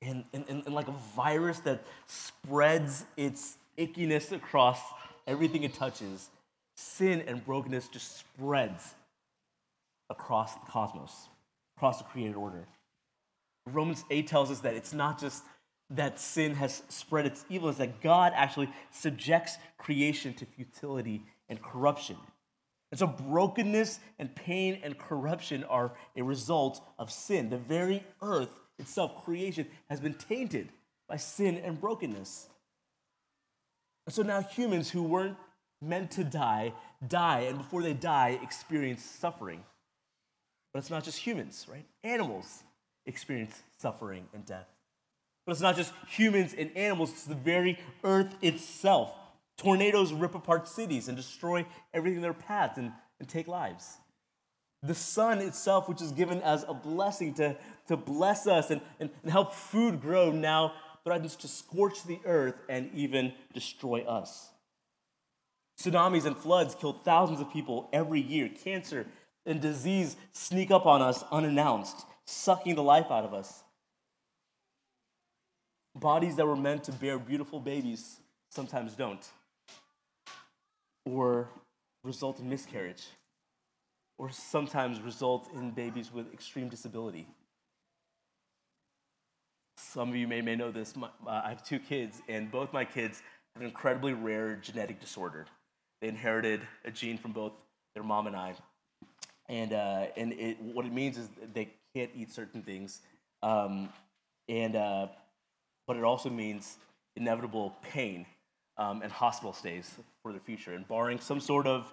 and, 0.00 0.24
and, 0.32 0.46
and, 0.48 0.74
like 0.74 0.88
a 0.88 0.94
virus 1.14 1.58
that 1.60 1.84
spreads 2.06 3.04
its 3.18 3.58
ickiness 3.76 4.32
across 4.32 4.80
everything 5.26 5.64
it 5.64 5.74
touches, 5.74 6.30
sin 6.78 7.22
and 7.26 7.44
brokenness 7.44 7.88
just 7.88 8.16
spreads 8.16 8.94
across 10.08 10.54
the 10.54 10.66
cosmos, 10.66 11.28
across 11.76 11.98
the 11.98 12.04
created 12.04 12.36
order. 12.36 12.64
Romans 13.66 14.02
8 14.10 14.26
tells 14.26 14.50
us 14.50 14.60
that 14.60 14.72
it's 14.72 14.94
not 14.94 15.20
just 15.20 15.42
that 15.90 16.20
sin 16.20 16.54
has 16.54 16.82
spread 16.88 17.26
its 17.26 17.44
evil, 17.48 17.68
is 17.68 17.78
that 17.78 18.00
God 18.00 18.32
actually 18.34 18.70
subjects 18.90 19.58
creation 19.78 20.34
to 20.34 20.46
futility 20.46 21.24
and 21.48 21.60
corruption. 21.60 22.16
And 22.92 22.98
so 22.98 23.06
brokenness 23.06 24.00
and 24.18 24.34
pain 24.34 24.80
and 24.82 24.98
corruption 24.98 25.64
are 25.64 25.92
a 26.16 26.22
result 26.22 26.80
of 26.98 27.10
sin. 27.10 27.50
The 27.50 27.58
very 27.58 28.04
earth 28.22 28.50
itself, 28.78 29.24
creation, 29.24 29.66
has 29.88 30.00
been 30.00 30.14
tainted 30.14 30.70
by 31.08 31.16
sin 31.16 31.56
and 31.56 31.80
brokenness. 31.80 32.48
And 34.06 34.14
so 34.14 34.22
now 34.22 34.42
humans 34.42 34.90
who 34.90 35.02
weren't 35.02 35.36
meant 35.82 36.10
to 36.12 36.24
die, 36.24 36.72
die, 37.06 37.40
and 37.40 37.58
before 37.58 37.82
they 37.82 37.94
die, 37.94 38.38
experience 38.42 39.04
suffering. 39.04 39.62
But 40.72 40.80
it's 40.80 40.90
not 40.90 41.04
just 41.04 41.18
humans, 41.18 41.66
right? 41.70 41.84
Animals 42.04 42.62
experience 43.06 43.62
suffering 43.78 44.26
and 44.34 44.44
death. 44.44 44.68
But 45.50 45.54
it's 45.54 45.62
not 45.62 45.74
just 45.74 45.92
humans 46.06 46.54
and 46.56 46.70
animals, 46.76 47.10
it's 47.10 47.24
the 47.24 47.34
very 47.34 47.76
earth 48.04 48.36
itself. 48.40 49.12
Tornadoes 49.58 50.12
rip 50.12 50.36
apart 50.36 50.68
cities 50.68 51.08
and 51.08 51.16
destroy 51.16 51.66
everything 51.92 52.18
in 52.18 52.22
their 52.22 52.32
path 52.32 52.78
and, 52.78 52.92
and 53.18 53.28
take 53.28 53.48
lives. 53.48 53.96
The 54.84 54.94
sun 54.94 55.40
itself, 55.40 55.88
which 55.88 56.00
is 56.02 56.12
given 56.12 56.40
as 56.42 56.64
a 56.68 56.72
blessing 56.72 57.34
to, 57.34 57.56
to 57.88 57.96
bless 57.96 58.46
us 58.46 58.70
and, 58.70 58.80
and, 59.00 59.10
and 59.24 59.32
help 59.32 59.52
food 59.52 60.00
grow, 60.00 60.30
now 60.30 60.74
threatens 61.02 61.34
to 61.34 61.48
scorch 61.48 62.04
the 62.04 62.20
earth 62.24 62.54
and 62.68 62.88
even 62.94 63.32
destroy 63.52 64.02
us. 64.02 64.50
Tsunamis 65.80 66.26
and 66.26 66.36
floods 66.36 66.76
kill 66.76 66.92
thousands 66.92 67.40
of 67.40 67.52
people 67.52 67.88
every 67.92 68.20
year. 68.20 68.48
Cancer 68.62 69.04
and 69.44 69.60
disease 69.60 70.14
sneak 70.30 70.70
up 70.70 70.86
on 70.86 71.02
us 71.02 71.24
unannounced, 71.32 72.06
sucking 72.24 72.76
the 72.76 72.84
life 72.84 73.10
out 73.10 73.24
of 73.24 73.34
us. 73.34 73.64
Bodies 75.94 76.36
that 76.36 76.46
were 76.46 76.56
meant 76.56 76.84
to 76.84 76.92
bear 76.92 77.18
beautiful 77.18 77.60
babies 77.60 78.20
sometimes 78.48 78.94
don't, 78.94 79.26
or 81.04 81.48
result 82.04 82.38
in 82.38 82.48
miscarriage, 82.48 83.06
or 84.16 84.30
sometimes 84.30 85.00
result 85.00 85.48
in 85.52 85.72
babies 85.72 86.12
with 86.12 86.32
extreme 86.32 86.68
disability. 86.68 87.26
Some 89.76 90.10
of 90.10 90.16
you 90.16 90.28
may, 90.28 90.40
may 90.42 90.54
know 90.54 90.70
this. 90.70 90.94
My, 90.94 91.08
uh, 91.26 91.42
I 91.44 91.48
have 91.48 91.64
two 91.64 91.80
kids, 91.80 92.22
and 92.28 92.50
both 92.50 92.72
my 92.72 92.84
kids 92.84 93.22
have 93.54 93.62
an 93.62 93.68
incredibly 93.68 94.12
rare 94.12 94.56
genetic 94.56 95.00
disorder. 95.00 95.46
They 96.00 96.08
inherited 96.08 96.60
a 96.84 96.90
gene 96.90 97.18
from 97.18 97.32
both 97.32 97.52
their 97.94 98.04
mom 98.04 98.26
and 98.28 98.36
I. 98.36 98.54
And, 99.48 99.72
uh, 99.72 100.06
and 100.16 100.32
it, 100.34 100.60
what 100.60 100.86
it 100.86 100.92
means 100.92 101.18
is 101.18 101.28
they 101.52 101.70
can't 101.94 102.10
eat 102.14 102.30
certain 102.30 102.62
things. 102.62 103.00
Um, 103.42 103.88
and, 104.48 104.76
uh, 104.76 105.08
but 105.86 105.96
it 105.96 106.04
also 106.04 106.30
means 106.30 106.76
inevitable 107.16 107.76
pain 107.82 108.26
um, 108.78 109.02
and 109.02 109.12
hospital 109.12 109.52
stays 109.52 109.90
for 110.22 110.32
the 110.32 110.40
future. 110.40 110.74
And 110.74 110.86
barring 110.86 111.20
some 111.20 111.40
sort 111.40 111.66
of, 111.66 111.92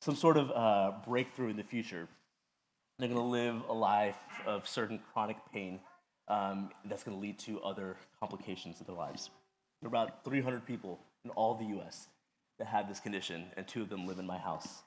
some 0.00 0.16
sort 0.16 0.36
of 0.36 0.50
uh, 0.50 0.92
breakthrough 1.06 1.48
in 1.48 1.56
the 1.56 1.64
future, 1.64 2.08
they're 2.98 3.08
going 3.08 3.20
to 3.20 3.26
live 3.26 3.62
a 3.68 3.72
life 3.72 4.16
of 4.46 4.68
certain 4.68 5.00
chronic 5.12 5.36
pain 5.52 5.80
um, 6.28 6.70
that's 6.84 7.02
going 7.02 7.16
to 7.16 7.20
lead 7.20 7.38
to 7.40 7.60
other 7.62 7.96
complications 8.20 8.80
in 8.80 8.86
their 8.86 8.96
lives. 8.96 9.30
There 9.80 9.88
are 9.88 9.88
about 9.88 10.24
300 10.24 10.64
people 10.64 11.00
in 11.24 11.30
all 11.30 11.54
the 11.54 11.78
US 11.78 12.06
that 12.58 12.68
have 12.68 12.88
this 12.88 13.00
condition, 13.00 13.46
and 13.56 13.66
two 13.66 13.82
of 13.82 13.88
them 13.88 14.06
live 14.06 14.18
in 14.18 14.26
my 14.26 14.38
house. 14.38 14.82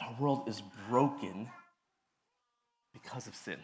Our 0.00 0.16
world 0.18 0.48
is 0.48 0.62
broken 0.88 1.48
because 2.92 3.26
of 3.26 3.34
sin. 3.36 3.58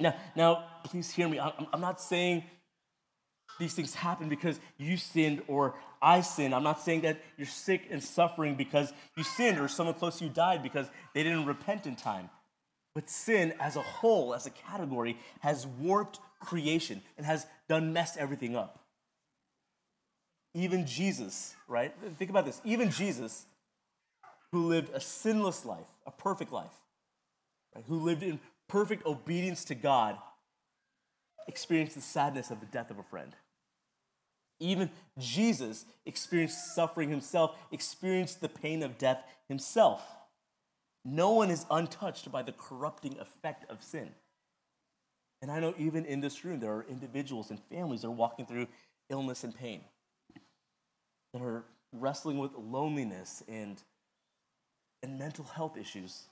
Now, 0.00 0.14
now 0.34 0.64
please 0.84 1.10
hear 1.10 1.28
me. 1.28 1.38
I'm, 1.38 1.66
I'm 1.72 1.80
not 1.80 2.00
saying 2.00 2.44
these 3.58 3.74
things 3.74 3.94
happen 3.94 4.28
because 4.28 4.58
you 4.78 4.96
sinned 4.96 5.42
or 5.46 5.76
I 6.02 6.20
sinned. 6.20 6.54
I'm 6.54 6.64
not 6.64 6.80
saying 6.80 7.02
that 7.02 7.20
you're 7.36 7.46
sick 7.46 7.86
and 7.90 8.02
suffering 8.02 8.56
because 8.56 8.92
you 9.16 9.22
sinned 9.22 9.58
or 9.58 9.68
someone 9.68 9.94
close 9.94 10.18
to 10.18 10.24
you 10.24 10.30
died 10.30 10.62
because 10.62 10.88
they 11.14 11.22
didn't 11.22 11.46
repent 11.46 11.86
in 11.86 11.96
time. 11.96 12.30
But 12.94 13.10
sin 13.10 13.54
as 13.60 13.76
a 13.76 13.82
whole, 13.82 14.34
as 14.34 14.46
a 14.46 14.50
category, 14.50 15.18
has 15.40 15.66
warped 15.66 16.20
creation 16.40 17.02
and 17.16 17.26
has 17.26 17.46
done 17.68 17.92
messed 17.92 18.16
everything 18.16 18.56
up. 18.56 18.80
Even 20.54 20.86
Jesus, 20.86 21.54
right? 21.66 21.92
Think 22.18 22.30
about 22.30 22.44
this. 22.44 22.60
Even 22.64 22.90
Jesus, 22.90 23.46
who 24.52 24.66
lived 24.66 24.90
a 24.94 25.00
sinless 25.00 25.64
life, 25.64 25.86
a 26.06 26.12
perfect 26.12 26.52
life, 26.52 26.74
right? 27.74 27.84
who 27.88 27.98
lived 27.98 28.22
in 28.22 28.38
perfect 28.68 29.06
obedience 29.06 29.64
to 29.66 29.74
God, 29.74 30.18
experienced 31.46 31.94
the 31.94 32.00
sadness 32.00 32.50
of 32.50 32.60
the 32.60 32.66
death 32.66 32.90
of 32.90 32.98
a 32.98 33.02
friend. 33.02 33.34
Even 34.60 34.90
Jesus 35.18 35.84
experienced 36.06 36.74
suffering 36.74 37.10
himself, 37.10 37.56
experienced 37.72 38.40
the 38.40 38.48
pain 38.48 38.82
of 38.82 38.98
death 38.98 39.22
himself. 39.48 40.02
No 41.04 41.32
one 41.32 41.50
is 41.50 41.66
untouched 41.70 42.30
by 42.32 42.42
the 42.42 42.52
corrupting 42.52 43.18
effect 43.18 43.70
of 43.70 43.82
sin. 43.82 44.10
And 45.42 45.50
I 45.50 45.60
know 45.60 45.74
even 45.76 46.06
in 46.06 46.20
this 46.20 46.44
room, 46.44 46.60
there 46.60 46.72
are 46.72 46.86
individuals 46.88 47.50
and 47.50 47.60
families 47.70 48.00
that 48.00 48.08
are 48.08 48.12
walking 48.12 48.46
through 48.46 48.66
illness 49.10 49.44
and 49.44 49.54
pain, 49.54 49.82
that 51.34 51.42
are 51.42 51.64
wrestling 51.92 52.38
with 52.38 52.52
loneliness 52.54 53.42
and, 53.46 53.82
and 55.02 55.18
mental 55.18 55.44
health 55.44 55.76
issues, 55.76 56.22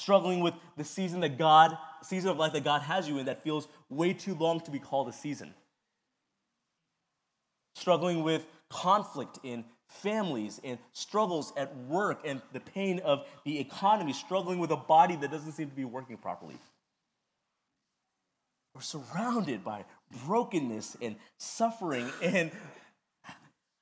struggling 0.00 0.40
with 0.40 0.54
the 0.76 0.84
season 0.84 1.20
that 1.20 1.38
God, 1.38 1.76
season 2.02 2.30
of 2.30 2.38
life 2.38 2.52
that 2.54 2.64
God 2.64 2.82
has 2.82 3.08
you 3.08 3.18
in 3.18 3.26
that 3.26 3.42
feels 3.42 3.68
way 3.88 4.12
too 4.12 4.34
long 4.34 4.60
to 4.60 4.70
be 4.70 4.78
called 4.78 5.08
a 5.08 5.12
season, 5.12 5.54
struggling 7.74 8.22
with 8.22 8.46
conflict 8.70 9.38
in 9.42 9.64
families 9.88 10.60
and 10.62 10.78
struggles 10.92 11.52
at 11.56 11.76
work 11.76 12.20
and 12.24 12.40
the 12.52 12.60
pain 12.60 13.00
of 13.00 13.26
the 13.44 13.58
economy, 13.58 14.12
struggling 14.12 14.58
with 14.58 14.70
a 14.70 14.76
body 14.76 15.16
that 15.16 15.30
doesn't 15.30 15.52
seem 15.52 15.68
to 15.68 15.76
be 15.76 15.84
working 15.84 16.16
properly. 16.16 16.56
We're 18.74 18.82
surrounded 18.82 19.64
by 19.64 19.84
brokenness 20.24 20.96
and 21.02 21.16
suffering. 21.38 22.10
And 22.22 22.50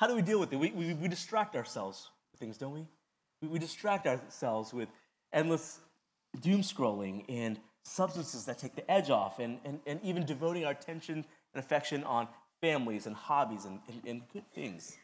how 0.00 0.06
do 0.06 0.14
we 0.14 0.22
deal 0.22 0.38
with 0.38 0.52
it? 0.52 0.56
We, 0.56 0.70
we, 0.70 0.94
we 0.94 1.08
distract 1.08 1.56
ourselves 1.56 2.08
with 2.32 2.40
things, 2.40 2.56
don't 2.56 2.72
we? 2.72 2.87
we? 3.42 3.48
We 3.48 3.58
distract 3.58 4.06
ourselves 4.06 4.72
with 4.72 4.88
endless 5.32 5.80
doom 6.40 6.62
scrolling 6.62 7.25
and 7.28 7.59
substances 7.85 8.45
that 8.45 8.59
take 8.59 8.75
the 8.75 8.88
edge 8.90 9.11
off, 9.11 9.38
and, 9.38 9.59
and, 9.64 9.80
and 9.87 10.00
even 10.02 10.25
devoting 10.25 10.64
our 10.64 10.73
attention 10.73 11.25
and 11.54 11.64
affection 11.64 12.04
on 12.04 12.28
families 12.61 13.07
and 13.07 13.16
hobbies 13.16 13.64
and, 13.64 13.80
and, 13.88 14.02
and 14.07 14.23
good 14.33 14.45
things. 14.52 14.97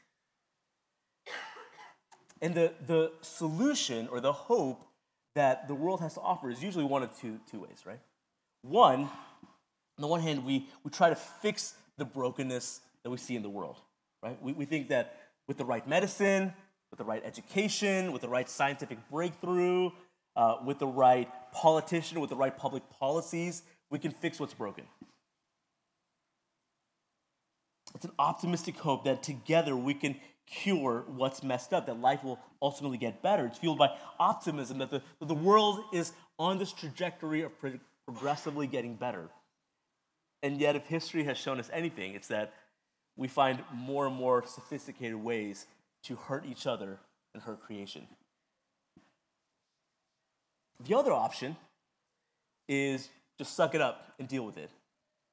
And 2.42 2.54
the, 2.54 2.72
the 2.86 3.12
solution 3.22 4.08
or 4.08 4.20
the 4.20 4.32
hope 4.32 4.84
that 5.34 5.66
the 5.66 5.74
world 5.74 6.00
has 6.00 6.14
to 6.14 6.20
offer 6.20 6.50
is 6.50 6.62
usually 6.62 6.84
one 6.84 7.02
of 7.02 7.18
two, 7.18 7.40
two 7.50 7.60
ways, 7.60 7.84
right? 7.86 8.00
One, 8.62 9.00
on 9.02 9.10
the 10.00 10.06
one 10.06 10.20
hand, 10.20 10.44
we, 10.44 10.68
we 10.82 10.90
try 10.90 11.08
to 11.08 11.16
fix 11.16 11.74
the 11.96 12.04
brokenness 12.04 12.80
that 13.02 13.10
we 13.10 13.16
see 13.16 13.36
in 13.36 13.42
the 13.42 13.48
world, 13.48 13.76
right? 14.22 14.40
We, 14.42 14.52
we 14.52 14.64
think 14.64 14.88
that 14.88 15.16
with 15.46 15.56
the 15.56 15.64
right 15.64 15.86
medicine, 15.88 16.52
with 16.90 16.98
the 16.98 17.04
right 17.04 17.22
education, 17.24 18.12
with 18.12 18.22
the 18.22 18.28
right 18.28 18.48
scientific 18.48 18.98
breakthrough, 19.10 19.90
uh, 20.36 20.56
with 20.64 20.78
the 20.78 20.86
right 20.86 21.28
politician, 21.52 22.20
with 22.20 22.30
the 22.30 22.36
right 22.36 22.56
public 22.56 22.82
policies, 22.90 23.62
we 23.90 23.98
can 23.98 24.10
fix 24.10 24.40
what's 24.40 24.54
broken. 24.54 24.84
It's 27.94 28.04
an 28.04 28.12
optimistic 28.18 28.76
hope 28.76 29.04
that 29.04 29.22
together 29.22 29.76
we 29.76 29.94
can 29.94 30.16
cure 30.46 31.04
what's 31.06 31.42
messed 31.42 31.72
up, 31.72 31.86
that 31.86 32.00
life 32.00 32.24
will 32.24 32.38
ultimately 32.60 32.98
get 32.98 33.22
better. 33.22 33.46
It's 33.46 33.58
fueled 33.58 33.78
by 33.78 33.96
optimism 34.18 34.78
that 34.78 34.90
the, 34.90 35.00
that 35.20 35.26
the 35.26 35.34
world 35.34 35.80
is 35.92 36.12
on 36.38 36.58
this 36.58 36.72
trajectory 36.72 37.42
of 37.42 37.52
progressively 38.04 38.66
getting 38.66 38.96
better. 38.96 39.30
And 40.42 40.60
yet, 40.60 40.76
if 40.76 40.86
history 40.86 41.24
has 41.24 41.38
shown 41.38 41.58
us 41.58 41.70
anything, 41.72 42.14
it's 42.14 42.28
that 42.28 42.52
we 43.16 43.28
find 43.28 43.62
more 43.72 44.06
and 44.06 44.14
more 44.14 44.44
sophisticated 44.46 45.16
ways 45.16 45.66
to 46.04 46.16
hurt 46.16 46.44
each 46.44 46.66
other 46.66 46.98
and 47.32 47.42
hurt 47.42 47.62
creation. 47.62 48.06
The 50.86 50.96
other 50.96 51.12
option 51.12 51.56
is 52.68 53.08
just 53.38 53.54
suck 53.54 53.74
it 53.74 53.80
up 53.80 54.14
and 54.18 54.28
deal 54.28 54.44
with 54.44 54.56
it, 54.56 54.70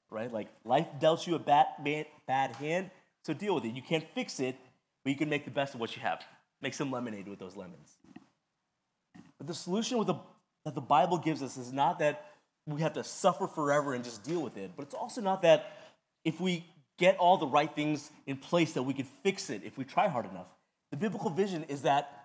right? 0.09 0.31
Like 0.31 0.47
life 0.65 0.87
dealt 0.99 1.25
you 1.27 1.35
a 1.35 1.39
bad, 1.39 1.67
bad, 1.83 2.07
bad 2.27 2.55
hand, 2.55 2.91
so 3.23 3.33
deal 3.33 3.55
with 3.55 3.65
it. 3.65 3.73
You 3.73 3.81
can't 3.81 4.05
fix 4.15 4.39
it, 4.39 4.55
but 5.03 5.11
you 5.11 5.17
can 5.17 5.29
make 5.29 5.45
the 5.45 5.51
best 5.51 5.73
of 5.73 5.79
what 5.79 5.95
you 5.95 6.01
have. 6.01 6.23
Make 6.61 6.73
some 6.73 6.91
lemonade 6.91 7.27
with 7.27 7.39
those 7.39 7.55
lemons. 7.55 7.97
But 9.37 9.47
the 9.47 9.53
solution 9.53 10.03
the, 10.05 10.15
that 10.65 10.75
the 10.75 10.81
Bible 10.81 11.17
gives 11.17 11.41
us 11.41 11.57
is 11.57 11.73
not 11.73 11.99
that 11.99 12.25
we 12.67 12.81
have 12.81 12.93
to 12.93 13.03
suffer 13.03 13.47
forever 13.47 13.93
and 13.93 14.03
just 14.03 14.23
deal 14.23 14.41
with 14.41 14.57
it, 14.57 14.71
but 14.75 14.83
it's 14.83 14.93
also 14.93 15.21
not 15.21 15.41
that 15.41 15.77
if 16.23 16.39
we 16.39 16.65
get 16.97 17.17
all 17.17 17.37
the 17.37 17.47
right 17.47 17.73
things 17.73 18.11
in 18.27 18.37
place 18.37 18.73
that 18.73 18.83
we 18.83 18.93
can 18.93 19.07
fix 19.23 19.49
it 19.49 19.63
if 19.63 19.77
we 19.77 19.83
try 19.83 20.07
hard 20.07 20.29
enough. 20.29 20.45
The 20.91 20.97
biblical 20.97 21.31
vision 21.31 21.63
is 21.63 21.81
that 21.81 22.20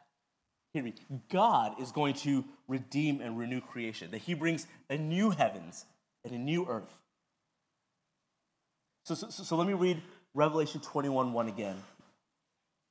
hear 0.77 0.85
me, 0.85 0.95
God 1.31 1.81
is 1.81 1.91
going 1.91 2.15
to 2.15 2.45
redeem 2.69 3.21
and 3.21 3.39
renew 3.39 3.61
creation, 3.61 4.11
that 4.11 4.19
He 4.19 4.35
brings 4.35 4.67
a 4.91 4.99
new 4.99 5.31
heavens 5.31 5.87
and 6.25 6.35
a 6.35 6.39
new 6.39 6.67
earth. 6.69 6.95
So, 9.05 9.15
so, 9.15 9.29
so 9.31 9.57
let 9.57 9.67
me 9.67 9.73
read 9.73 10.03
Revelation 10.35 10.81
21 10.81 11.33
1 11.33 11.49
again. 11.49 11.77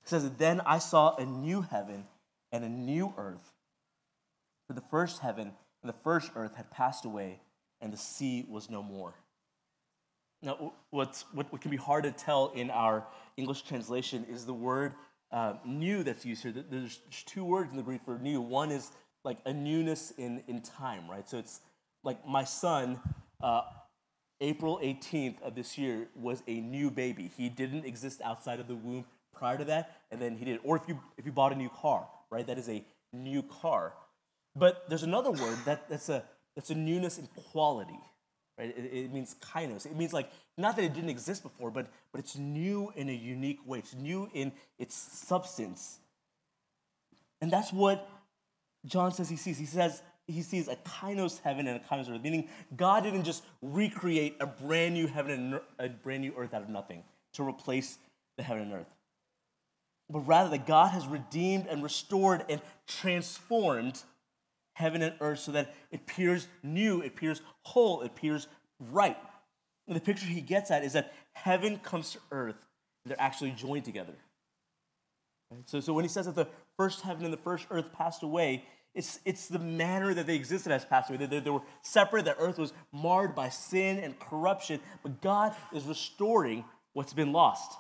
It 0.04 0.10
says, 0.10 0.30
Then 0.38 0.62
I 0.66 0.80
saw 0.80 1.16
a 1.16 1.26
new 1.26 1.62
heaven 1.62 2.06
and 2.52 2.64
a 2.64 2.70
new 2.70 3.14
earth. 3.18 3.54
For 4.68 4.74
the 4.74 4.84
first 4.90 5.20
heaven 5.20 5.52
and 5.84 5.90
the 5.90 5.98
first 6.04 6.32
earth 6.36 6.56
had 6.56 6.72
passed 6.72 7.06
away, 7.06 7.40
and 7.82 7.94
the 7.94 7.98
sea 7.98 8.46
was 8.50 8.70
no 8.70 8.82
more. 8.82 9.14
Now, 10.42 10.74
what's, 10.90 11.26
what, 11.34 11.52
what 11.52 11.62
can 11.62 11.72
be 11.72 11.78
hard 11.78 12.04
to 12.06 12.12
tell 12.12 12.52
in 12.56 12.72
our 12.72 13.06
English 13.38 13.62
translation 13.64 14.26
is 14.30 14.46
the 14.46 14.54
word 14.54 14.94
uh, 15.36 15.56
new 15.66 16.02
that's 16.02 16.26
used 16.26 16.44
here. 16.44 16.54
There's 16.72 17.02
two 17.26 17.44
words 17.44 17.70
in 17.70 17.76
the 17.76 17.84
Greek 17.84 18.02
for 18.06 18.18
new. 18.18 18.40
One 18.40 18.72
is 18.72 18.92
like 19.26 19.38
a 19.46 19.52
newness 19.52 20.14
in, 20.18 20.42
in 20.48 20.62
time, 20.62 21.10
right? 21.12 21.28
So 21.30 21.38
it's 21.38 21.60
like 22.04 22.26
my 22.26 22.46
son, 22.46 23.02
uh, 23.44 23.64
April 24.40 24.80
18th 24.82 25.42
of 25.42 25.54
this 25.54 25.78
year, 25.78 26.08
was 26.16 26.42
a 26.48 26.62
new 26.62 26.90
baby. 26.90 27.30
He 27.36 27.50
didn't 27.50 27.84
exist 27.84 28.22
outside 28.24 28.62
of 28.62 28.70
the 28.70 28.76
womb 28.76 29.04
prior 29.34 29.58
to 29.58 29.66
that, 29.66 29.98
and 30.10 30.22
then 30.22 30.38
he 30.38 30.46
did. 30.46 30.62
Or 30.64 30.78
if 30.78 30.84
you, 30.88 31.02
if 31.18 31.26
you 31.26 31.34
bought 31.34 31.52
a 31.52 31.56
new 31.56 31.70
car, 31.70 32.08
right? 32.30 32.48
That 32.48 32.58
is 32.58 32.70
a 32.70 32.86
new 33.12 33.44
car. 33.44 33.94
But 34.56 34.86
there's 34.88 35.04
another 35.04 35.32
word 35.32 35.58
that, 35.66 35.90
that's, 35.90 36.08
a, 36.08 36.24
that's 36.56 36.70
a 36.70 36.76
newness 36.76 37.18
in 37.18 37.28
quality, 37.52 38.00
right? 38.58 38.74
It, 38.78 38.94
it, 38.94 39.14
means 39.14 39.36
kainos. 39.42 39.86
It 39.86 39.96
means 39.96 40.14
like, 40.14 40.30
not 40.58 40.76
that 40.76 40.86
it 40.86 40.94
didn't 40.94 41.10
exist 41.10 41.44
before, 41.44 41.72
but, 41.72 41.88
but 42.12 42.20
it's 42.20 42.38
new 42.38 42.92
in 42.96 43.10
a 43.10 43.14
unique 43.14 43.60
way. 43.66 43.80
It's 43.80 43.94
new 43.94 44.30
in 44.34 44.52
its 44.80 44.96
substance. 44.96 46.00
And 47.42 47.52
that's 47.52 47.74
what 47.74 48.10
John 48.86 49.12
says 49.12 49.30
he 49.30 49.36
sees. 49.36 49.58
He 49.58 49.66
says 49.66 50.02
he 50.28 50.42
sees 50.42 50.68
a 50.68 50.76
kainos 50.78 51.42
heaven 51.42 51.68
and 51.68 51.80
a 51.80 51.84
kainos 51.84 52.10
earth, 52.10 52.22
meaning 52.22 52.48
God 52.76 53.04
didn't 53.04 53.24
just 53.24 53.44
recreate 53.62 54.38
a 54.40 54.48
brand 54.48 54.94
new 54.94 55.08
heaven 55.08 55.32
and 55.32 55.62
a 55.80 55.90
brand 55.90 56.22
new 56.22 56.34
earth 56.38 56.54
out 56.54 56.64
of 56.64 56.70
nothing 56.70 57.04
to 57.34 57.48
replace 57.48 57.98
the 58.38 58.44
heaven 58.44 58.64
and 58.64 58.74
earth. 58.74 58.94
But 60.10 60.22
rather 60.22 60.50
that 60.52 60.68
God 60.68 60.92
has 60.92 61.08
redeemed 61.08 61.68
and 61.68 61.84
restored 61.84 62.46
and 62.50 62.62
transformed 62.88 64.02
heaven 64.76 65.02
and 65.02 65.16
earth 65.20 65.40
so 65.40 65.52
that 65.52 65.74
it 65.92 66.02
appears 66.02 66.48
new, 66.64 67.02
it 67.02 67.08
appears 67.08 67.42
whole, 67.64 68.02
it 68.02 68.08
appears 68.08 68.48
right. 68.80 69.18
And 69.88 69.96
the 69.96 70.02
picture 70.02 70.26
he 70.26 70.42
gets 70.42 70.72
at 70.72 70.84
is 70.84 70.94
that 70.94 71.14
heaven 71.34 71.78
comes 71.80 72.14
to 72.14 72.20
earth 72.32 72.56
they're 73.06 73.22
actually 73.22 73.52
joined 73.52 73.86
together. 73.86 74.14
Right? 75.52 75.62
So, 75.70 75.80
so 75.80 75.94
when 75.94 76.04
he 76.04 76.10
says 76.10 76.26
that 76.26 76.36
the 76.36 76.48
first 76.78 77.02
heaven 77.02 77.24
and 77.24 77.34
the 77.34 77.38
first 77.38 77.68
earth 77.70 77.92
passed 77.94 78.24
away, 78.24 78.66
it's, 78.94 79.20
it's 79.26 79.48
the 79.48 79.60
manner 79.60 80.14
that 80.14 80.26
they 80.26 80.36
existed 80.36 80.72
as 80.72 80.86
passed 80.86 81.10
away. 81.10 81.18
They, 81.18 81.26
they, 81.28 81.40
they 81.40 81.50
were 81.50 81.62
separate, 81.82 82.26
the 82.26 82.38
earth 82.38 82.58
was 82.58 82.74
marred 82.92 83.36
by 83.36 83.50
sin 83.50 84.00
and 84.00 84.20
corruption, 84.20 84.80
but 85.04 85.22
God 85.22 85.56
is 85.74 85.84
restoring 85.84 86.66
what's 86.94 87.14
been 87.14 87.32
lost. 87.32 87.74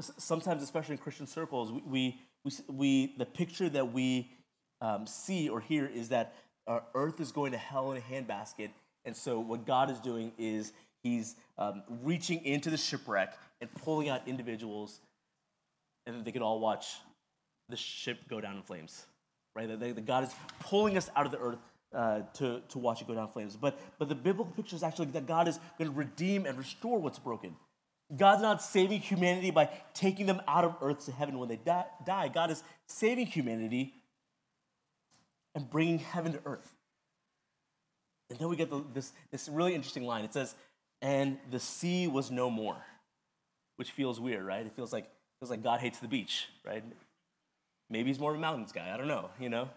Sometimes, 0.00 0.62
especially 0.62 0.94
in 0.94 0.98
Christian 0.98 1.26
circles, 1.26 1.70
we, 1.70 1.82
we, 1.86 2.20
we, 2.44 2.52
we 2.68 3.14
the 3.18 3.26
picture 3.26 3.68
that 3.68 3.92
we 3.92 4.32
um, 4.80 5.06
see 5.06 5.48
or 5.48 5.60
hear 5.60 5.86
is 5.86 6.08
that 6.08 6.34
our 6.66 6.82
earth 6.94 7.20
is 7.20 7.32
going 7.32 7.52
to 7.52 7.58
hell 7.58 7.92
in 7.92 7.98
a 7.98 8.00
handbasket. 8.00 8.70
And 9.04 9.16
so, 9.16 9.40
what 9.40 9.66
God 9.66 9.90
is 9.90 9.98
doing 9.98 10.32
is 10.38 10.72
He's 11.02 11.36
um, 11.58 11.82
reaching 12.02 12.44
into 12.44 12.68
the 12.68 12.76
shipwreck 12.76 13.36
and 13.60 13.72
pulling 13.74 14.08
out 14.08 14.22
individuals, 14.26 15.00
and 16.06 16.14
then 16.14 16.24
they 16.24 16.32
can 16.32 16.42
all 16.42 16.60
watch 16.60 16.96
the 17.68 17.76
ship 17.76 18.18
go 18.28 18.40
down 18.40 18.56
in 18.56 18.62
flames. 18.62 19.06
Right? 19.56 19.68
That, 19.68 19.80
that 19.80 20.06
God 20.06 20.24
is 20.24 20.30
pulling 20.60 20.96
us 20.96 21.10
out 21.16 21.26
of 21.26 21.32
the 21.32 21.38
earth 21.38 21.58
uh, 21.92 22.20
to, 22.34 22.60
to 22.68 22.78
watch 22.78 23.00
it 23.00 23.08
go 23.08 23.14
down 23.14 23.26
in 23.26 23.32
flames. 23.32 23.56
But, 23.56 23.78
but 23.98 24.08
the 24.08 24.14
biblical 24.14 24.52
picture 24.52 24.76
is 24.76 24.82
actually 24.82 25.06
that 25.06 25.26
God 25.26 25.48
is 25.48 25.58
going 25.78 25.90
to 25.90 25.96
redeem 25.96 26.46
and 26.46 26.56
restore 26.56 27.00
what's 27.00 27.18
broken. 27.18 27.56
God's 28.16 28.42
not 28.42 28.62
saving 28.62 29.00
humanity 29.00 29.50
by 29.50 29.70
taking 29.94 30.26
them 30.26 30.40
out 30.46 30.64
of 30.64 30.76
earth 30.80 31.06
to 31.06 31.12
heaven 31.12 31.38
when 31.38 31.48
they 31.48 31.58
die. 32.04 32.28
God 32.28 32.50
is 32.50 32.62
saving 32.86 33.26
humanity 33.26 33.94
and 35.54 35.68
bringing 35.68 35.98
heaven 35.98 36.32
to 36.32 36.40
earth. 36.46 36.72
And 38.30 38.38
then 38.38 38.48
we 38.48 38.56
get 38.56 38.70
the, 38.70 38.84
this, 38.94 39.12
this 39.30 39.48
really 39.48 39.74
interesting 39.74 40.04
line. 40.04 40.24
It 40.24 40.32
says, 40.32 40.54
and 41.02 41.38
the 41.50 41.58
sea 41.58 42.06
was 42.06 42.30
no 42.30 42.50
more, 42.50 42.76
which 43.76 43.90
feels 43.90 44.20
weird, 44.20 44.44
right? 44.44 44.64
It 44.64 44.72
feels 44.76 44.92
like, 44.92 45.10
feels 45.40 45.50
like 45.50 45.62
God 45.62 45.80
hates 45.80 45.98
the 45.98 46.08
beach, 46.08 46.46
right? 46.64 46.84
Maybe 47.88 48.10
he's 48.10 48.20
more 48.20 48.30
of 48.30 48.36
a 48.36 48.40
mountains 48.40 48.72
guy. 48.72 48.92
I 48.92 48.96
don't 48.96 49.08
know, 49.08 49.30
you 49.40 49.48
know? 49.48 49.68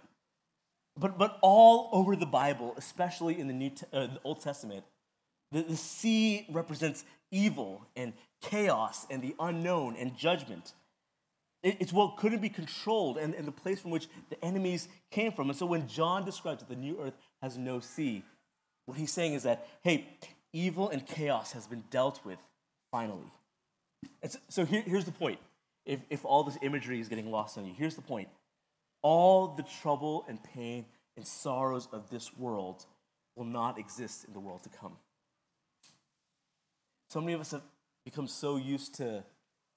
But, 1.00 1.18
but 1.18 1.40
all 1.42 1.90
over 1.92 2.16
the 2.16 2.28
Bible, 2.28 2.76
especially 2.78 3.40
in 3.40 3.48
the, 3.48 3.54
New 3.54 3.72
uh, 3.92 4.08
the 4.08 4.20
Old 4.24 4.42
Testament, 4.42 4.84
the, 5.52 5.64
the 5.64 5.76
sea 5.76 6.46
represents 6.52 7.04
evil 7.32 7.88
and 7.96 8.14
chaos 8.42 9.08
and 9.10 9.24
the 9.24 9.36
unknown 9.40 9.96
and 9.96 10.16
judgment. 10.16 10.74
It's 11.64 11.94
what 11.94 12.18
couldn't 12.18 12.42
be 12.42 12.50
controlled 12.50 13.18
and, 13.18 13.34
and 13.34 13.48
the 13.48 13.52
place 13.52 13.80
from 13.80 13.92
which 13.92 14.10
the 14.30 14.44
enemies 14.44 14.90
came 15.12 15.32
from. 15.32 15.50
And 15.50 15.58
so 15.58 15.66
when 15.66 15.88
John 15.88 16.26
describes 16.26 16.60
that 16.60 16.68
the 16.68 16.76
new 16.76 17.00
earth 17.02 17.14
has 17.42 17.58
no 17.58 17.80
sea, 17.80 18.24
what 18.86 18.98
he's 18.98 19.14
saying 19.14 19.34
is 19.34 19.44
that, 19.44 19.66
hey, 19.82 20.10
evil 20.52 20.90
and 20.90 21.06
chaos 21.06 21.54
has 21.54 21.66
been 21.66 21.86
dealt 21.90 22.24
with 22.26 22.38
finally. 22.92 23.32
And 24.22 24.36
so, 24.50 24.66
here, 24.66 24.84
here's 24.86 25.06
the 25.06 25.12
point. 25.12 25.40
If, 25.86 26.02
if 26.10 26.26
all 26.26 26.44
this 26.44 26.58
imagery 26.62 27.00
is 27.00 27.08
getting 27.08 27.32
lost 27.32 27.58
on 27.58 27.66
you, 27.66 27.74
here's 27.78 27.96
the 27.96 28.02
point. 28.02 28.28
All 29.02 29.48
the 29.48 29.64
trouble 29.82 30.26
and 30.28 30.42
pain 30.44 30.86
and 31.16 31.26
sorrows 31.26 31.88
of 31.92 32.10
this 32.10 32.36
world 32.38 32.86
will 33.36 33.46
not 33.46 33.78
exist 33.78 34.26
in 34.26 34.34
the 34.34 34.40
world 34.40 34.64
to 34.64 34.70
come. 34.70 34.98
So 37.10 37.22
many 37.22 37.34
of 37.34 37.42
us 37.42 37.52
have 37.52 37.64
become 38.06 38.28
so 38.28 38.58
used 38.58 38.96
to 38.96 39.24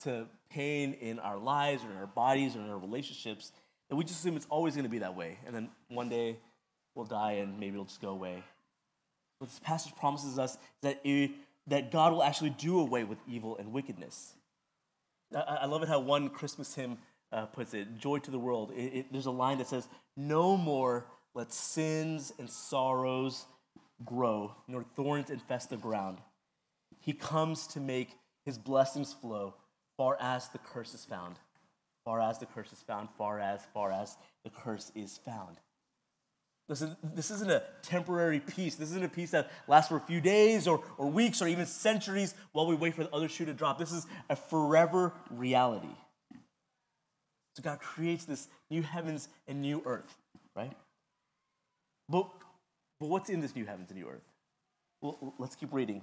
to 0.00 0.26
pain 0.50 0.94
in 0.94 1.18
our 1.18 1.38
lives 1.38 1.85
or 1.85 1.90
in 1.90 1.96
our 1.96 2.06
bodies 2.06 2.56
or 2.56 2.61
in 2.61 2.70
our 2.70 2.78
relationships 2.78 3.52
that 3.88 3.96
we 3.96 4.04
just 4.04 4.20
assume 4.20 4.37
it's 4.37 4.46
always 4.50 4.74
going 4.74 4.85
to 4.85 4.90
be 4.90 4.98
that 4.98 5.16
way. 5.16 5.38
And 5.46 5.54
then 5.54 5.68
one 5.88 6.09
day 6.09 6.37
we'll 6.94 7.06
die 7.06 7.32
and 7.32 7.59
maybe 7.59 7.74
it'll 7.74 7.85
just 7.85 8.00
go 8.00 8.11
away. 8.11 8.42
What 9.38 9.50
this 9.50 9.61
passage 9.61 9.94
promises 9.96 10.38
us 10.38 10.54
is 10.54 10.59
that, 10.82 11.00
it, 11.04 11.30
that 11.66 11.92
God 11.92 12.12
will 12.12 12.22
actually 12.22 12.50
do 12.50 12.80
away 12.80 13.04
with 13.04 13.18
evil 13.28 13.56
and 13.59 13.72
wickedness. 13.72 14.35
I, 15.35 15.40
I 15.40 15.66
love 15.66 15.82
it 15.82 15.88
how 15.88 16.00
one 16.00 16.30
Christmas 16.30 16.74
hymn 16.74 16.98
uh, 17.32 17.46
puts 17.46 17.74
it 17.74 17.98
Joy 17.98 18.18
to 18.18 18.30
the 18.30 18.38
world. 18.38 18.72
It, 18.76 18.94
it, 18.94 19.12
there's 19.12 19.26
a 19.26 19.30
line 19.30 19.59
that 19.59 19.66
says, 19.66 19.88
No 20.16 20.56
more 20.56 21.06
let 21.35 21.52
sins 21.52 22.32
and 22.38 22.48
sorrows 22.48 23.44
grow, 24.04 24.54
nor 24.66 24.82
thorns 24.82 25.30
infest 25.30 25.70
the 25.70 25.76
ground. 25.76 26.18
He 27.00 27.12
comes 27.12 27.66
to 27.68 27.80
make 27.80 28.11
his 28.44 28.59
blessings 28.59 29.12
flow 29.12 29.54
far 29.96 30.16
as 30.20 30.48
the 30.48 30.59
curse 30.59 30.94
is 30.94 31.04
found. 31.04 31.37
Far 32.04 32.20
as 32.20 32.38
the 32.38 32.46
curse 32.46 32.72
is 32.72 32.80
found, 32.80 33.09
far 33.18 33.40
as, 33.40 33.62
far 33.74 33.90
as 33.90 34.16
the 34.44 34.50
curse 34.50 34.92
is 34.94 35.18
found. 35.18 35.56
Listen, 36.68 36.96
this 37.14 37.30
isn't 37.30 37.50
a 37.50 37.62
temporary 37.82 38.40
peace. 38.40 38.74
This 38.74 38.90
isn't 38.90 39.04
a 39.04 39.09
peace 39.09 39.30
that 39.30 39.50
lasts 39.68 39.88
for 39.88 39.96
a 39.96 40.00
few 40.00 40.20
days 40.20 40.66
or, 40.66 40.82
or 40.98 41.06
weeks 41.06 41.40
or 41.40 41.46
even 41.46 41.66
centuries 41.66 42.35
while 42.52 42.66
we 42.66 42.74
wait 42.74 42.94
for 42.94 43.04
the 43.04 43.12
other 43.12 43.28
shoe 43.28 43.44
to 43.44 43.54
drop. 43.54 43.78
This 43.78 43.92
is 43.92 44.06
a 44.28 44.37
forever 44.37 45.12
reality. 45.30 45.94
So 47.54 47.62
God 47.62 47.80
creates 47.80 48.24
this 48.24 48.48
new 48.70 48.82
heavens 48.82 49.28
and 49.46 49.62
new 49.62 49.82
earth, 49.87 50.16
right? 50.56 50.72
But, 52.09 52.28
but 53.00 53.09
what's 53.09 53.30
in 53.30 53.40
this 53.40 53.54
new 53.54 53.64
heavens 53.64 53.90
and 53.90 53.98
new 53.98 54.09
earth? 54.09 54.28
Well, 55.00 55.35
let's 55.38 55.54
keep 55.54 55.72
reading. 55.72 56.02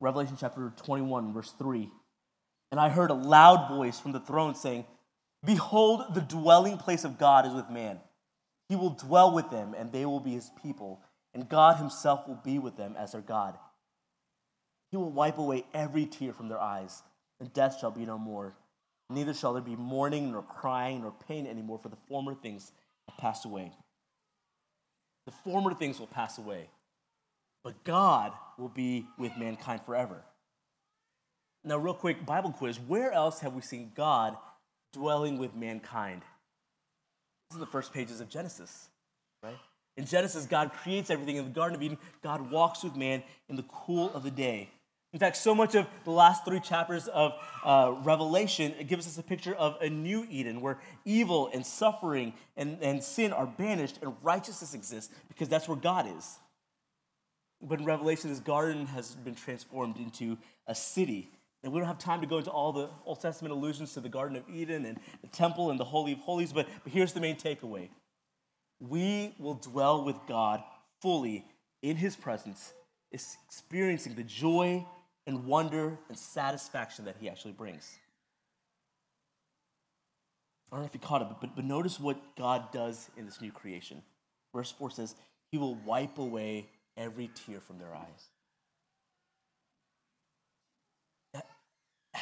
Revelation 0.00 0.36
chapter 0.38 0.72
21, 0.76 1.32
verse 1.32 1.54
3 1.58 1.90
and 2.70 2.80
I 2.80 2.88
heard 2.88 3.10
a 3.10 3.14
loud 3.14 3.68
voice 3.68 4.00
from 4.00 4.12
the 4.12 4.20
throne 4.20 4.54
saying, 4.54 4.84
Behold, 5.44 6.14
the 6.14 6.20
dwelling 6.20 6.78
place 6.78 7.04
of 7.04 7.18
God 7.18 7.46
is 7.46 7.52
with 7.52 7.70
man. 7.70 8.00
He 8.68 8.76
will 8.76 8.90
dwell 8.90 9.34
with 9.34 9.50
them, 9.50 9.74
and 9.76 9.92
they 9.92 10.06
will 10.06 10.20
be 10.20 10.32
his 10.32 10.50
people, 10.62 11.00
and 11.34 11.48
God 11.48 11.76
himself 11.76 12.26
will 12.26 12.40
be 12.42 12.58
with 12.58 12.76
them 12.76 12.96
as 12.98 13.12
their 13.12 13.20
God. 13.20 13.58
He 14.90 14.96
will 14.96 15.10
wipe 15.10 15.38
away 15.38 15.64
every 15.74 16.06
tear 16.06 16.32
from 16.32 16.48
their 16.48 16.60
eyes, 16.60 17.02
and 17.40 17.52
death 17.52 17.78
shall 17.78 17.90
be 17.90 18.06
no 18.06 18.16
more. 18.16 18.54
Neither 19.10 19.34
shall 19.34 19.52
there 19.52 19.62
be 19.62 19.76
mourning, 19.76 20.32
nor 20.32 20.42
crying, 20.42 21.02
nor 21.02 21.12
pain 21.28 21.46
anymore, 21.46 21.78
for 21.82 21.90
the 21.90 21.98
former 22.08 22.34
things 22.34 22.72
have 23.08 23.18
passed 23.18 23.44
away. 23.44 23.72
The 25.26 25.32
former 25.32 25.74
things 25.74 25.98
will 25.98 26.06
pass 26.06 26.38
away, 26.38 26.68
but 27.62 27.84
God 27.84 28.32
will 28.58 28.68
be 28.68 29.06
with 29.18 29.36
mankind 29.36 29.82
forever. 29.84 30.22
Now, 31.64 31.78
real 31.78 31.94
quick, 31.94 32.26
Bible 32.26 32.52
quiz. 32.52 32.78
Where 32.78 33.10
else 33.12 33.40
have 33.40 33.54
we 33.54 33.62
seen 33.62 33.92
God 33.94 34.36
dwelling 34.92 35.38
with 35.38 35.54
mankind? 35.54 36.22
This 37.48 37.56
is 37.56 37.60
the 37.60 37.66
first 37.66 37.92
pages 37.92 38.20
of 38.20 38.28
Genesis, 38.28 38.88
right? 39.42 39.56
In 39.96 40.04
Genesis, 40.06 40.46
God 40.46 40.72
creates 40.72 41.10
everything 41.10 41.36
in 41.36 41.44
the 41.44 41.50
Garden 41.50 41.76
of 41.76 41.82
Eden. 41.82 41.98
God 42.22 42.50
walks 42.50 42.82
with 42.82 42.96
man 42.96 43.22
in 43.48 43.56
the 43.56 43.64
cool 43.64 44.12
of 44.12 44.24
the 44.24 44.30
day. 44.30 44.70
In 45.12 45.20
fact, 45.20 45.36
so 45.36 45.54
much 45.54 45.76
of 45.76 45.86
the 46.02 46.10
last 46.10 46.44
three 46.44 46.58
chapters 46.58 47.06
of 47.06 47.34
uh, 47.64 47.94
Revelation 48.02 48.74
gives 48.88 49.06
us 49.06 49.16
a 49.16 49.22
picture 49.22 49.54
of 49.54 49.80
a 49.80 49.88
new 49.88 50.26
Eden 50.28 50.60
where 50.60 50.80
evil 51.04 51.48
and 51.54 51.64
suffering 51.64 52.34
and, 52.56 52.78
and 52.82 53.02
sin 53.02 53.32
are 53.32 53.46
banished 53.46 54.00
and 54.02 54.12
righteousness 54.22 54.74
exists 54.74 55.14
because 55.28 55.48
that's 55.48 55.68
where 55.68 55.76
God 55.76 56.08
is. 56.18 56.40
But 57.62 57.78
in 57.78 57.84
Revelation, 57.84 58.28
this 58.28 58.40
garden 58.40 58.86
has 58.86 59.12
been 59.12 59.36
transformed 59.36 59.98
into 59.98 60.36
a 60.66 60.74
city. 60.74 61.30
And 61.64 61.72
we 61.72 61.80
don't 61.80 61.88
have 61.88 61.98
time 61.98 62.20
to 62.20 62.26
go 62.26 62.36
into 62.36 62.50
all 62.50 62.72
the 62.72 62.90
Old 63.06 63.20
Testament 63.20 63.52
allusions 63.52 63.94
to 63.94 64.00
the 64.00 64.10
Garden 64.10 64.36
of 64.36 64.44
Eden 64.52 64.84
and 64.84 65.00
the 65.22 65.28
temple 65.28 65.70
and 65.70 65.80
the 65.80 65.84
Holy 65.84 66.12
of 66.12 66.18
Holies, 66.18 66.52
but, 66.52 66.68
but 66.84 66.92
here's 66.92 67.14
the 67.14 67.20
main 67.20 67.36
takeaway 67.36 67.88
we 68.80 69.34
will 69.38 69.54
dwell 69.54 70.04
with 70.04 70.16
God 70.28 70.62
fully 71.00 71.46
in 71.80 71.96
his 71.96 72.16
presence, 72.16 72.74
experiencing 73.12 74.14
the 74.14 74.22
joy 74.22 74.84
and 75.26 75.46
wonder 75.46 75.98
and 76.10 76.18
satisfaction 76.18 77.06
that 77.06 77.16
he 77.18 77.30
actually 77.30 77.52
brings. 77.52 77.98
I 80.70 80.76
don't 80.76 80.82
know 80.82 80.86
if 80.86 80.94
you 80.94 81.00
caught 81.00 81.22
it, 81.22 81.28
but, 81.40 81.56
but 81.56 81.64
notice 81.64 81.98
what 81.98 82.18
God 82.36 82.72
does 82.72 83.08
in 83.16 83.24
this 83.24 83.40
new 83.40 83.52
creation. 83.52 84.02
Verse 84.54 84.70
4 84.70 84.90
says, 84.90 85.14
He 85.50 85.56
will 85.56 85.76
wipe 85.76 86.18
away 86.18 86.66
every 86.96 87.30
tear 87.46 87.60
from 87.60 87.78
their 87.78 87.94
eyes. 87.94 88.28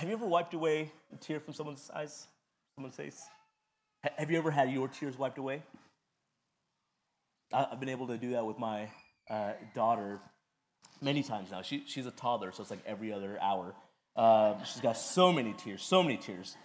Have 0.02 0.08
you 0.08 0.16
ever 0.16 0.26
wiped 0.26 0.52
away 0.52 0.90
a 1.12 1.16
tear 1.16 1.38
from 1.38 1.54
someone's 1.54 1.88
eyes, 1.94 2.26
someone's 2.74 2.96
face? 2.96 3.22
Have 4.18 4.32
you 4.32 4.36
ever 4.36 4.50
had 4.50 4.68
your 4.68 4.88
tears 4.88 5.16
wiped 5.16 5.38
away? 5.38 5.62
I've 7.52 7.78
been 7.78 7.88
able 7.88 8.08
to 8.08 8.18
do 8.18 8.32
that 8.32 8.44
with 8.44 8.58
my 8.58 8.88
uh, 9.30 9.52
daughter 9.76 10.18
many 11.00 11.22
times 11.22 11.52
now. 11.52 11.62
She, 11.62 11.84
she's 11.86 12.04
a 12.04 12.10
toddler, 12.10 12.50
so 12.50 12.62
it's 12.62 12.70
like 12.72 12.82
every 12.84 13.12
other 13.12 13.38
hour. 13.40 13.76
Uh, 14.16 14.60
she's 14.64 14.80
got 14.80 14.96
so 14.96 15.32
many 15.32 15.52
tears, 15.52 15.84
so 15.84 16.02
many 16.02 16.16
tears. 16.16 16.56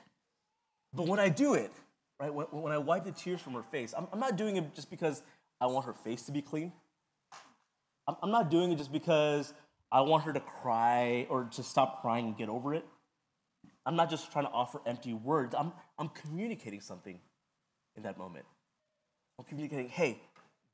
But 0.91 1.05
when 1.05 1.19
I 1.19 1.29
do 1.29 1.53
it, 1.53 1.71
right, 2.19 2.33
when, 2.33 2.47
when 2.47 2.73
I 2.73 2.79
wipe 2.79 3.03
the 3.03 3.11
tears 3.11 3.39
from 3.39 3.53
her 3.53 3.61
face, 3.61 3.93
I'm, 3.95 4.07
I'm, 4.11 4.19
not 4.19 4.35
doing 4.35 4.57
it 4.57 4.73
just 4.73 4.89
because 4.89 5.21
I 5.61 5.67
want 5.67 5.85
her 5.85 5.93
face 5.93 6.23
to 6.23 6.31
be 6.31 6.41
clean. 6.41 6.71
I'm, 8.07 8.15
I'm 8.23 8.31
not 8.31 8.49
doing 8.49 8.71
it 8.71 8.77
just 8.77 8.91
because 8.91 9.53
I 9.91 10.01
want 10.01 10.23
her 10.23 10.33
to 10.33 10.39
cry 10.39 11.27
or 11.29 11.43
to 11.51 11.61
stop 11.61 12.01
crying 12.01 12.25
and 12.25 12.35
get 12.35 12.49
over 12.49 12.73
it. 12.73 12.83
I'm 13.87 13.95
not 13.95 14.09
just 14.09 14.33
trying 14.33 14.45
to 14.45 14.51
offer 14.51 14.81
empty 14.85 15.13
words. 15.13 15.55
I'm, 15.57 15.71
I'm 15.97 16.09
communicating 16.09 16.81
something 16.81 17.17
in 17.95 18.03
that 18.03 18.17
moment. 18.17 18.45
I'm 19.39 19.45
communicating, 19.45 19.87
hey, 19.87 20.19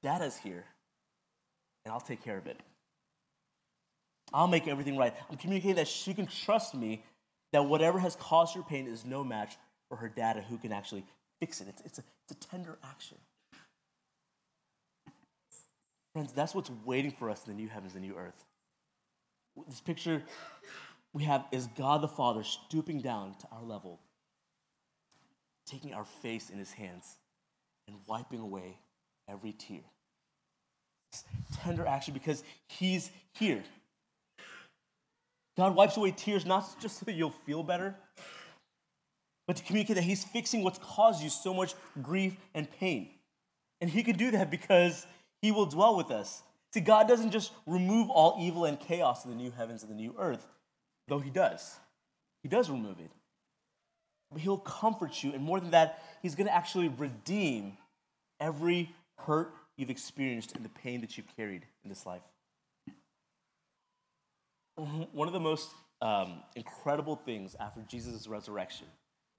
data's 0.01 0.35
here, 0.35 0.65
and 1.85 1.93
I'll 1.93 2.01
take 2.01 2.23
care 2.23 2.39
of 2.39 2.47
it. 2.47 2.59
I'll 4.33 4.47
make 4.47 4.67
everything 4.67 4.97
right. 4.97 5.13
I'm 5.29 5.37
communicating 5.37 5.75
that 5.75 5.87
she 5.87 6.15
can 6.15 6.25
trust 6.25 6.73
me 6.73 7.03
that 7.51 7.63
whatever 7.65 7.99
has 7.99 8.15
caused 8.15 8.55
her 8.55 8.63
pain 8.63 8.87
is 8.87 9.05
no 9.05 9.23
match 9.23 9.57
for 9.89 9.95
her 9.97 10.09
data 10.09 10.43
who 10.49 10.57
can 10.57 10.71
actually 10.71 11.05
fix 11.39 11.61
it. 11.61 11.67
It's, 11.69 11.81
it's, 11.85 11.99
a, 11.99 12.03
it's 12.27 12.43
a 12.43 12.47
tender 12.47 12.79
action. 12.83 13.17
Friends, 16.13 16.33
that's 16.33 16.55
what's 16.55 16.71
waiting 16.83 17.11
for 17.11 17.29
us 17.29 17.45
in 17.45 17.55
the 17.55 17.61
new 17.61 17.67
heavens 17.67 17.93
and 17.93 18.03
new 18.03 18.15
earth. 18.15 18.43
This 19.67 19.81
picture 19.81 20.23
we 21.13 21.23
have 21.23 21.45
is 21.51 21.67
God 21.77 22.01
the 22.01 22.07
Father 22.07 22.43
stooping 22.43 23.01
down 23.01 23.35
to 23.41 23.47
our 23.51 23.63
level, 23.63 23.99
taking 25.65 25.93
our 25.93 26.05
face 26.05 26.49
in 26.49 26.57
his 26.57 26.71
hands, 26.71 27.17
and 27.87 27.97
wiping 28.07 28.39
away 28.39 28.77
every 29.29 29.53
tear. 29.53 29.81
It's 31.11 31.23
tender 31.57 31.85
action 31.85 32.13
because 32.13 32.43
he's 32.67 33.11
here. 33.33 33.63
God 35.55 35.75
wipes 35.75 35.97
away 35.97 36.11
tears 36.11 36.45
not 36.45 36.67
just 36.81 36.99
so 36.99 37.05
that 37.05 37.13
you'll 37.13 37.29
feel 37.45 37.61
better, 37.61 37.95
but 39.47 39.57
to 39.57 39.63
communicate 39.63 39.95
that 39.97 40.03
He's 40.03 40.23
fixing 40.23 40.63
what's 40.63 40.79
caused 40.79 41.21
you 41.21 41.29
so 41.29 41.53
much 41.53 41.75
grief 42.01 42.37
and 42.53 42.69
pain. 42.79 43.09
And 43.81 43.89
He 43.89 44.03
can 44.03 44.15
do 44.15 44.31
that 44.31 44.49
because 44.49 45.05
He 45.41 45.51
will 45.51 45.65
dwell 45.65 45.95
with 45.97 46.11
us. 46.11 46.41
See, 46.73 46.79
God 46.79 47.07
doesn't 47.07 47.31
just 47.31 47.51
remove 47.67 48.09
all 48.09 48.37
evil 48.39 48.65
and 48.65 48.79
chaos 48.79 49.25
in 49.25 49.31
the 49.31 49.37
new 49.37 49.51
heavens 49.51 49.83
and 49.83 49.91
the 49.91 49.95
new 49.95 50.15
earth, 50.17 50.47
though 51.07 51.19
He 51.19 51.29
does. 51.29 51.77
He 52.41 52.49
does 52.49 52.69
remove 52.69 52.99
it. 52.99 53.11
But 54.31 54.41
He'll 54.41 54.57
comfort 54.57 55.23
you, 55.23 55.33
and 55.33 55.43
more 55.43 55.59
than 55.59 55.71
that, 55.71 56.01
He's 56.21 56.35
going 56.35 56.47
to 56.47 56.53
actually 56.53 56.89
redeem 56.89 57.77
every 58.39 58.93
hurt 59.17 59.53
you've 59.77 59.89
experienced 59.89 60.55
and 60.55 60.63
the 60.63 60.69
pain 60.69 61.01
that 61.01 61.17
you've 61.17 61.35
carried 61.35 61.65
in 61.83 61.89
this 61.89 62.05
life. 62.05 62.21
One 64.75 65.27
of 65.27 65.33
the 65.33 65.39
most 65.39 65.69
um, 66.01 66.41
incredible 66.55 67.15
things 67.15 67.55
after 67.59 67.81
Jesus' 67.87 68.27
resurrection, 68.27 68.87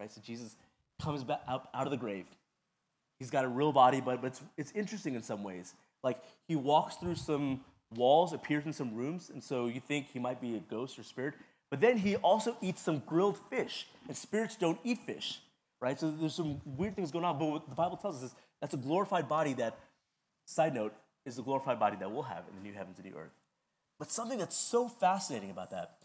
right? 0.01 0.11
So 0.11 0.21
Jesus 0.25 0.57
comes 1.03 1.23
back 1.25 1.41
up 1.47 1.69
out 1.75 1.87
of 1.87 1.91
the 1.91 1.97
grave. 1.97 2.25
He's 3.19 3.31
got 3.31 3.45
a 3.45 3.49
real 3.49 3.73
body, 3.73 4.01
but, 4.01 4.21
but 4.21 4.29
it's, 4.29 4.43
it's 4.57 4.73
interesting 4.73 5.15
in 5.15 5.23
some 5.23 5.43
ways. 5.43 5.75
Like 6.03 6.19
he 6.49 6.57
walks 6.57 6.97
through 6.97 7.17
some 7.17 7.61
walls, 7.95 8.33
appears 8.33 8.67
in 8.67 8.73
some 8.73 8.95
rooms, 8.95 9.31
and 9.33 9.43
so 9.43 9.67
you 9.67 9.81
think 9.81 10.09
he 10.13 10.19
might 10.19 10.41
be 10.41 10.57
a 10.57 10.61
ghost 10.61 10.99
or 10.99 11.03
spirit. 11.03 11.35
But 11.71 11.81
then 11.81 11.99
he 11.99 12.17
also 12.17 12.57
eats 12.61 12.83
some 12.83 13.03
grilled 13.07 13.39
fish, 13.51 13.87
and 14.07 14.17
spirits 14.17 14.57
don't 14.57 14.79
eat 14.85 14.99
fish, 15.07 15.41
right? 15.81 15.99
So 15.99 16.11
there's 16.11 16.35
some 16.35 16.61
weird 16.65 16.95
things 16.95 17.11
going 17.11 17.25
on. 17.25 17.39
But 17.39 17.47
what 17.47 17.69
the 17.69 17.75
Bible 17.75 17.97
tells 17.97 18.19
us 18.19 18.31
is 18.31 18.35
that's 18.61 18.75
a 18.75 18.79
glorified 18.79 19.29
body 19.29 19.55
that, 19.55 19.79
side 20.47 20.75
note, 20.75 20.95
is 21.27 21.37
the 21.37 21.43
glorified 21.43 21.81
body 21.81 21.97
that 21.99 22.11
we'll 22.11 22.23
have 22.23 22.45
in 22.49 22.57
the 22.57 22.63
new 22.63 22.75
heavens 22.77 22.99
and 22.99 23.11
new 23.11 23.19
earth. 23.19 23.33
But 23.99 24.11
something 24.11 24.39
that's 24.39 24.57
so 24.57 24.89
fascinating 24.89 25.51
about 25.51 25.71
that 25.71 25.97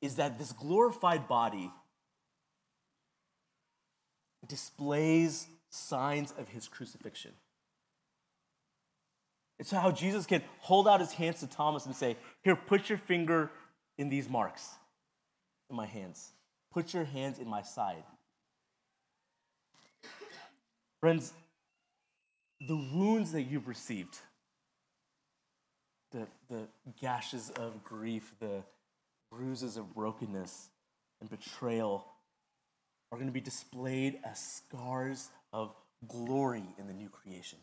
is 0.00 0.16
that 0.16 0.38
this 0.38 0.52
glorified 0.52 1.28
body 1.28 1.70
displays 4.46 5.46
signs 5.68 6.32
of 6.38 6.48
his 6.48 6.68
crucifixion. 6.68 7.32
It's 9.58 9.70
how 9.70 9.90
Jesus 9.90 10.24
can 10.24 10.42
hold 10.60 10.88
out 10.88 11.00
his 11.00 11.12
hands 11.12 11.40
to 11.40 11.46
Thomas 11.46 11.84
and 11.84 11.94
say, 11.94 12.16
Here, 12.42 12.56
put 12.56 12.88
your 12.88 12.96
finger 12.96 13.50
in 13.98 14.08
these 14.08 14.28
marks 14.28 14.70
in 15.70 15.76
my 15.76 15.86
hands. 15.86 16.30
Put 16.72 16.92
your 16.94 17.04
hands 17.04 17.38
in 17.38 17.48
my 17.48 17.62
side. 17.62 18.04
Friends, 21.00 21.32
the 22.60 22.76
wounds 22.76 23.32
that 23.32 23.42
you've 23.42 23.66
received, 23.66 24.18
the, 26.12 26.26
the 26.48 26.66
gashes 27.00 27.50
of 27.50 27.82
grief, 27.82 28.34
the 28.38 28.62
bruises 29.32 29.76
of 29.76 29.94
brokenness 29.94 30.68
and 31.20 31.30
betrayal 31.30 32.04
are 33.10 33.16
going 33.16 33.28
to 33.28 33.32
be 33.32 33.40
displayed 33.40 34.18
as 34.24 34.38
scars 34.38 35.30
of 35.52 35.74
glory 36.06 36.62
in 36.78 36.86
the 36.86 36.92
new 36.92 37.08
creation. 37.08 37.58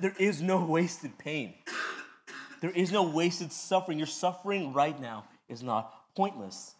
There 0.00 0.14
is 0.18 0.42
no 0.42 0.64
wasted 0.64 1.18
pain. 1.18 1.54
There 2.60 2.70
is 2.70 2.92
no 2.92 3.02
wasted 3.02 3.52
suffering. 3.52 3.98
You're 3.98 4.06
suffering 4.06 4.72
right 4.72 4.98
now 5.00 5.24
is 5.48 5.62
not 5.62 5.92
pointless. 6.14 6.74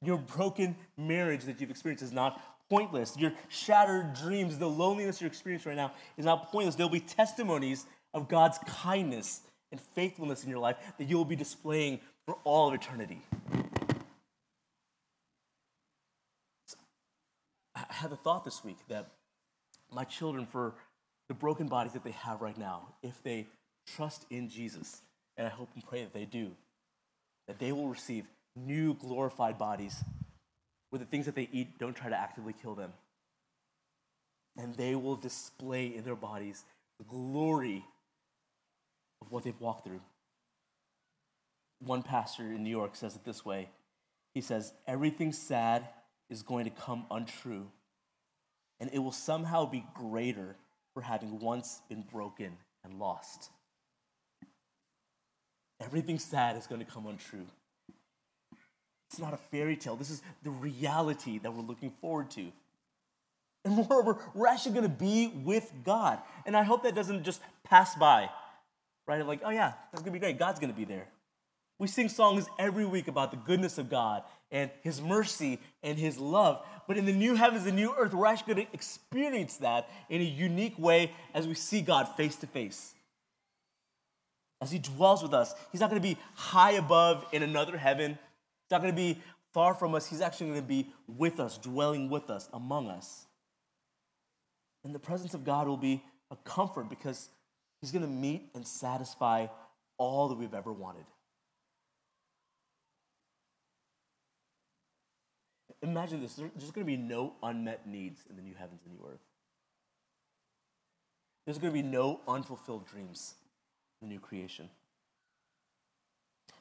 Your 0.00 0.18
broken 0.18 0.76
marriage 0.96 1.44
that 1.44 1.60
you've 1.60 1.70
experienced 1.70 2.02
is 2.02 2.12
not 2.12 2.40
pointless. 2.68 3.16
Your 3.16 3.32
shattered 3.48 4.14
dreams, 4.14 4.58
the 4.58 4.68
loneliness 4.68 5.20
you're 5.20 5.28
experiencing 5.28 5.70
right 5.70 5.76
now 5.76 5.92
is 6.16 6.24
not 6.24 6.50
pointless. 6.50 6.74
There'll 6.74 6.90
be 6.90 7.00
testimonies 7.00 7.86
of 8.14 8.28
God's 8.28 8.58
kindness 8.66 9.42
and 9.70 9.80
faithfulness 9.80 10.44
in 10.44 10.50
your 10.50 10.58
life 10.58 10.76
that 10.98 11.08
you 11.08 11.16
will 11.16 11.24
be 11.24 11.36
displaying 11.36 12.00
for 12.26 12.36
all 12.44 12.68
of 12.68 12.74
eternity. 12.74 13.22
I 17.74 17.84
had 17.88 18.12
a 18.12 18.16
thought 18.16 18.44
this 18.44 18.64
week 18.64 18.78
that 18.88 19.08
my 19.90 20.04
children, 20.04 20.46
for 20.46 20.74
the 21.28 21.34
broken 21.34 21.68
bodies 21.68 21.92
that 21.92 22.04
they 22.04 22.12
have 22.12 22.40
right 22.40 22.56
now, 22.56 22.94
if 23.02 23.22
they 23.22 23.46
trust 23.86 24.26
in 24.30 24.48
Jesus, 24.48 25.02
and 25.36 25.46
I 25.46 25.50
hope 25.50 25.70
and 25.74 25.84
pray 25.84 26.02
that 26.02 26.12
they 26.12 26.24
do, 26.24 26.52
that 27.46 27.58
they 27.58 27.72
will 27.72 27.88
receive 27.88 28.26
new 28.56 28.94
glorified 28.94 29.58
bodies 29.58 30.02
where 30.90 30.98
the 30.98 31.06
things 31.06 31.26
that 31.26 31.34
they 31.34 31.48
eat 31.52 31.78
don't 31.78 31.96
try 31.96 32.10
to 32.10 32.18
actively 32.18 32.52
kill 32.52 32.74
them. 32.74 32.92
And 34.56 34.74
they 34.74 34.94
will 34.94 35.16
display 35.16 35.86
in 35.86 36.04
their 36.04 36.16
bodies 36.16 36.64
the 36.98 37.04
glory 37.04 37.84
of 39.22 39.32
what 39.32 39.44
they've 39.44 39.60
walked 39.60 39.86
through. 39.86 40.02
One 41.80 42.02
pastor 42.02 42.42
in 42.42 42.62
New 42.62 42.70
York 42.70 42.94
says 42.94 43.16
it 43.16 43.24
this 43.24 43.44
way 43.44 43.70
He 44.34 44.40
says, 44.40 44.72
Everything 44.86 45.32
sad 45.32 45.88
is 46.28 46.42
going 46.42 46.64
to 46.64 46.70
come 46.70 47.06
untrue, 47.10 47.68
and 48.78 48.90
it 48.92 48.98
will 48.98 49.12
somehow 49.12 49.64
be 49.64 49.84
greater 49.94 50.56
for 50.92 51.00
having 51.00 51.40
once 51.40 51.80
been 51.88 52.02
broken 52.02 52.58
and 52.84 52.98
lost. 52.98 53.50
Everything 55.82 56.18
sad 56.18 56.56
is 56.56 56.66
going 56.66 56.84
to 56.84 56.90
come 56.90 57.06
untrue. 57.06 57.46
It's 59.10 59.18
not 59.18 59.34
a 59.34 59.36
fairy 59.36 59.76
tale. 59.76 59.96
This 59.96 60.10
is 60.10 60.22
the 60.42 60.50
reality 60.50 61.38
that 61.38 61.52
we're 61.52 61.62
looking 61.62 61.90
forward 62.00 62.30
to. 62.32 62.50
And 63.64 63.76
moreover, 63.76 64.18
we're 64.34 64.46
actually 64.46 64.72
going 64.72 64.84
to 64.84 64.88
be 64.88 65.28
with 65.28 65.70
God. 65.84 66.18
And 66.46 66.56
I 66.56 66.62
hope 66.62 66.82
that 66.84 66.94
doesn't 66.94 67.22
just 67.22 67.40
pass 67.64 67.94
by 67.94 68.30
right? 69.06 69.26
Like, 69.26 69.40
oh 69.44 69.50
yeah, 69.50 69.72
that's 69.90 70.02
gonna 70.02 70.12
be 70.12 70.18
great. 70.18 70.38
God's 70.38 70.60
gonna 70.60 70.72
be 70.72 70.84
there. 70.84 71.06
We 71.78 71.88
sing 71.88 72.08
songs 72.08 72.46
every 72.58 72.84
week 72.84 73.08
about 73.08 73.30
the 73.30 73.36
goodness 73.36 73.78
of 73.78 73.90
God 73.90 74.22
and 74.50 74.70
His 74.82 75.00
mercy 75.00 75.58
and 75.82 75.98
His 75.98 76.18
love. 76.18 76.64
But 76.86 76.96
in 76.96 77.06
the 77.06 77.12
new 77.12 77.34
heavens 77.34 77.66
and 77.66 77.74
new 77.74 77.92
earth, 77.98 78.14
we're 78.14 78.26
actually 78.26 78.54
going 78.54 78.66
to 78.66 78.74
experience 78.74 79.56
that 79.58 79.88
in 80.08 80.20
a 80.20 80.24
unique 80.24 80.78
way 80.78 81.10
as 81.34 81.48
we 81.48 81.54
see 81.54 81.80
God 81.80 82.08
face 82.16 82.36
to 82.36 82.46
face. 82.46 82.94
As 84.62 84.70
He 84.70 84.78
dwells 84.78 85.24
with 85.24 85.34
us, 85.34 85.54
He's 85.72 85.80
not 85.80 85.90
going 85.90 86.00
to 86.00 86.08
be 86.08 86.16
high 86.34 86.72
above 86.72 87.26
in 87.32 87.42
another 87.42 87.76
heaven. 87.76 88.12
He's 88.12 88.70
not 88.70 88.80
going 88.80 88.94
to 88.94 88.96
be 88.96 89.20
far 89.52 89.74
from 89.74 89.92
us. 89.96 90.06
He's 90.06 90.20
actually 90.20 90.50
going 90.50 90.62
to 90.62 90.66
be 90.66 90.86
with 91.08 91.40
us, 91.40 91.58
dwelling 91.58 92.08
with 92.08 92.30
us, 92.30 92.48
among 92.52 92.88
us. 92.88 93.26
And 94.84 94.94
the 94.94 95.00
presence 95.00 95.34
of 95.34 95.44
God 95.44 95.66
will 95.66 95.76
be 95.76 96.00
a 96.30 96.36
comfort 96.36 96.88
because 96.88 97.28
He's 97.80 97.90
going 97.90 98.04
to 98.04 98.10
meet 98.10 98.50
and 98.54 98.64
satisfy 98.64 99.48
all 99.98 100.28
that 100.28 100.36
we've 100.38 100.54
ever 100.54 100.72
wanted. 100.72 101.04
Imagine 105.82 106.22
this 106.22 106.34
there's 106.34 106.70
going 106.70 106.86
to 106.86 106.92
be 106.92 106.96
no 106.96 107.32
unmet 107.42 107.88
needs 107.88 108.20
in 108.30 108.36
the 108.36 108.42
new 108.42 108.54
heavens 108.54 108.82
and 108.86 108.94
new 108.94 109.04
earth. 109.12 109.18
There's 111.44 111.58
going 111.58 111.72
to 111.72 111.82
be 111.82 111.82
no 111.82 112.20
unfulfilled 112.28 112.86
dreams 112.86 113.34
the 114.02 114.08
new 114.08 114.20
creation. 114.20 114.68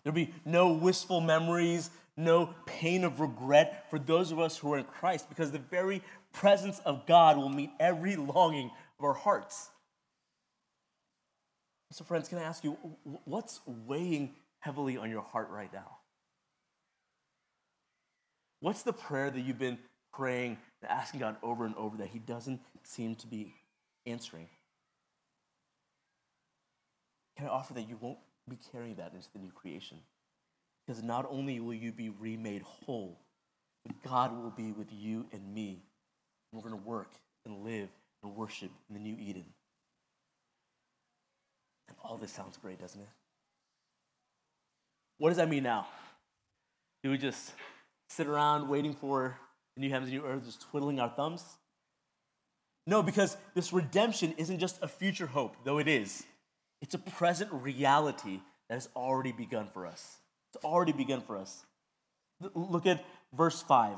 There'll 0.03 0.15
be 0.15 0.33
no 0.45 0.71
wistful 0.71 1.21
memories, 1.21 1.89
no 2.15 2.53
pain 2.65 3.03
of 3.03 3.19
regret 3.19 3.89
for 3.89 3.99
those 3.99 4.31
of 4.31 4.39
us 4.39 4.57
who 4.57 4.73
are 4.73 4.77
in 4.77 4.85
Christ, 4.85 5.27
because 5.29 5.51
the 5.51 5.59
very 5.59 6.01
presence 6.33 6.79
of 6.85 7.05
God 7.05 7.37
will 7.37 7.49
meet 7.49 7.71
every 7.79 8.15
longing 8.15 8.71
of 8.99 9.05
our 9.05 9.13
hearts. 9.13 9.69
So, 11.91 12.05
friends, 12.05 12.29
can 12.29 12.37
I 12.37 12.43
ask 12.43 12.63
you, 12.63 12.77
what's 13.25 13.59
weighing 13.65 14.33
heavily 14.59 14.97
on 14.97 15.09
your 15.09 15.23
heart 15.23 15.49
right 15.49 15.71
now? 15.73 15.97
What's 18.61 18.83
the 18.83 18.93
prayer 18.93 19.29
that 19.29 19.41
you've 19.41 19.59
been 19.59 19.77
praying 20.13 20.57
and 20.81 20.91
asking 20.91 21.19
God 21.19 21.35
over 21.43 21.65
and 21.65 21.75
over 21.75 21.97
that 21.97 22.07
He 22.07 22.19
doesn't 22.19 22.61
seem 22.83 23.15
to 23.15 23.27
be 23.27 23.55
answering? 24.05 24.47
Can 27.37 27.47
I 27.47 27.49
offer 27.49 27.73
that 27.73 27.87
you 27.87 27.97
won't 27.99 28.19
be 28.49 28.57
carrying 28.71 28.95
that 28.95 29.13
into 29.13 29.27
the 29.33 29.39
new 29.39 29.51
creation? 29.51 29.97
Because 30.85 31.03
not 31.03 31.27
only 31.29 31.59
will 31.59 31.73
you 31.73 31.91
be 31.91 32.09
remade 32.09 32.61
whole, 32.63 33.19
but 33.85 34.01
God 34.03 34.35
will 34.35 34.51
be 34.51 34.71
with 34.71 34.87
you 34.91 35.25
and 35.31 35.53
me. 35.53 35.83
And 36.51 36.61
we're 36.61 36.69
going 36.69 36.81
to 36.81 36.87
work 36.87 37.11
and 37.45 37.63
live 37.63 37.89
and 38.23 38.35
worship 38.35 38.71
in 38.89 38.95
the 38.95 38.99
new 38.99 39.15
Eden. 39.19 39.45
And 41.87 41.97
all 42.03 42.17
this 42.17 42.31
sounds 42.31 42.57
great, 42.57 42.79
doesn't 42.79 42.99
it? 42.99 43.09
What 45.17 45.29
does 45.29 45.37
that 45.37 45.49
mean 45.49 45.63
now? 45.63 45.87
Do 47.03 47.11
we 47.11 47.17
just 47.17 47.53
sit 48.09 48.27
around 48.27 48.67
waiting 48.67 48.93
for 48.93 49.37
the 49.75 49.81
new 49.81 49.89
heavens 49.89 50.11
and 50.11 50.19
new 50.19 50.27
earth, 50.27 50.45
just 50.45 50.61
twiddling 50.61 50.99
our 50.99 51.09
thumbs? 51.09 51.43
No, 52.87 53.03
because 53.03 53.37
this 53.53 53.71
redemption 53.71 54.33
isn't 54.37 54.59
just 54.59 54.81
a 54.81 54.87
future 54.87 55.27
hope, 55.27 55.55
though 55.63 55.77
it 55.77 55.87
is. 55.87 56.23
It's 56.81 56.93
a 56.93 56.99
present 56.99 57.51
reality 57.51 58.39
that 58.69 58.75
has 58.75 58.89
already 58.95 59.31
begun 59.31 59.67
for 59.67 59.85
us. 59.85 60.17
It's 60.53 60.63
already 60.63 60.91
begun 60.91 61.21
for 61.21 61.37
us. 61.37 61.65
Look 62.55 62.85
at 62.85 63.05
verse 63.33 63.61
5. 63.61 63.97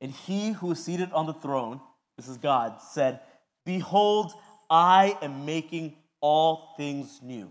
And 0.00 0.12
he 0.12 0.52
who 0.52 0.72
is 0.72 0.84
seated 0.84 1.10
on 1.12 1.26
the 1.26 1.32
throne, 1.32 1.80
this 2.16 2.28
is 2.28 2.36
God, 2.36 2.80
said, 2.80 3.20
Behold, 3.64 4.32
I 4.68 5.16
am 5.22 5.46
making 5.46 5.96
all 6.20 6.74
things 6.76 7.20
new. 7.22 7.50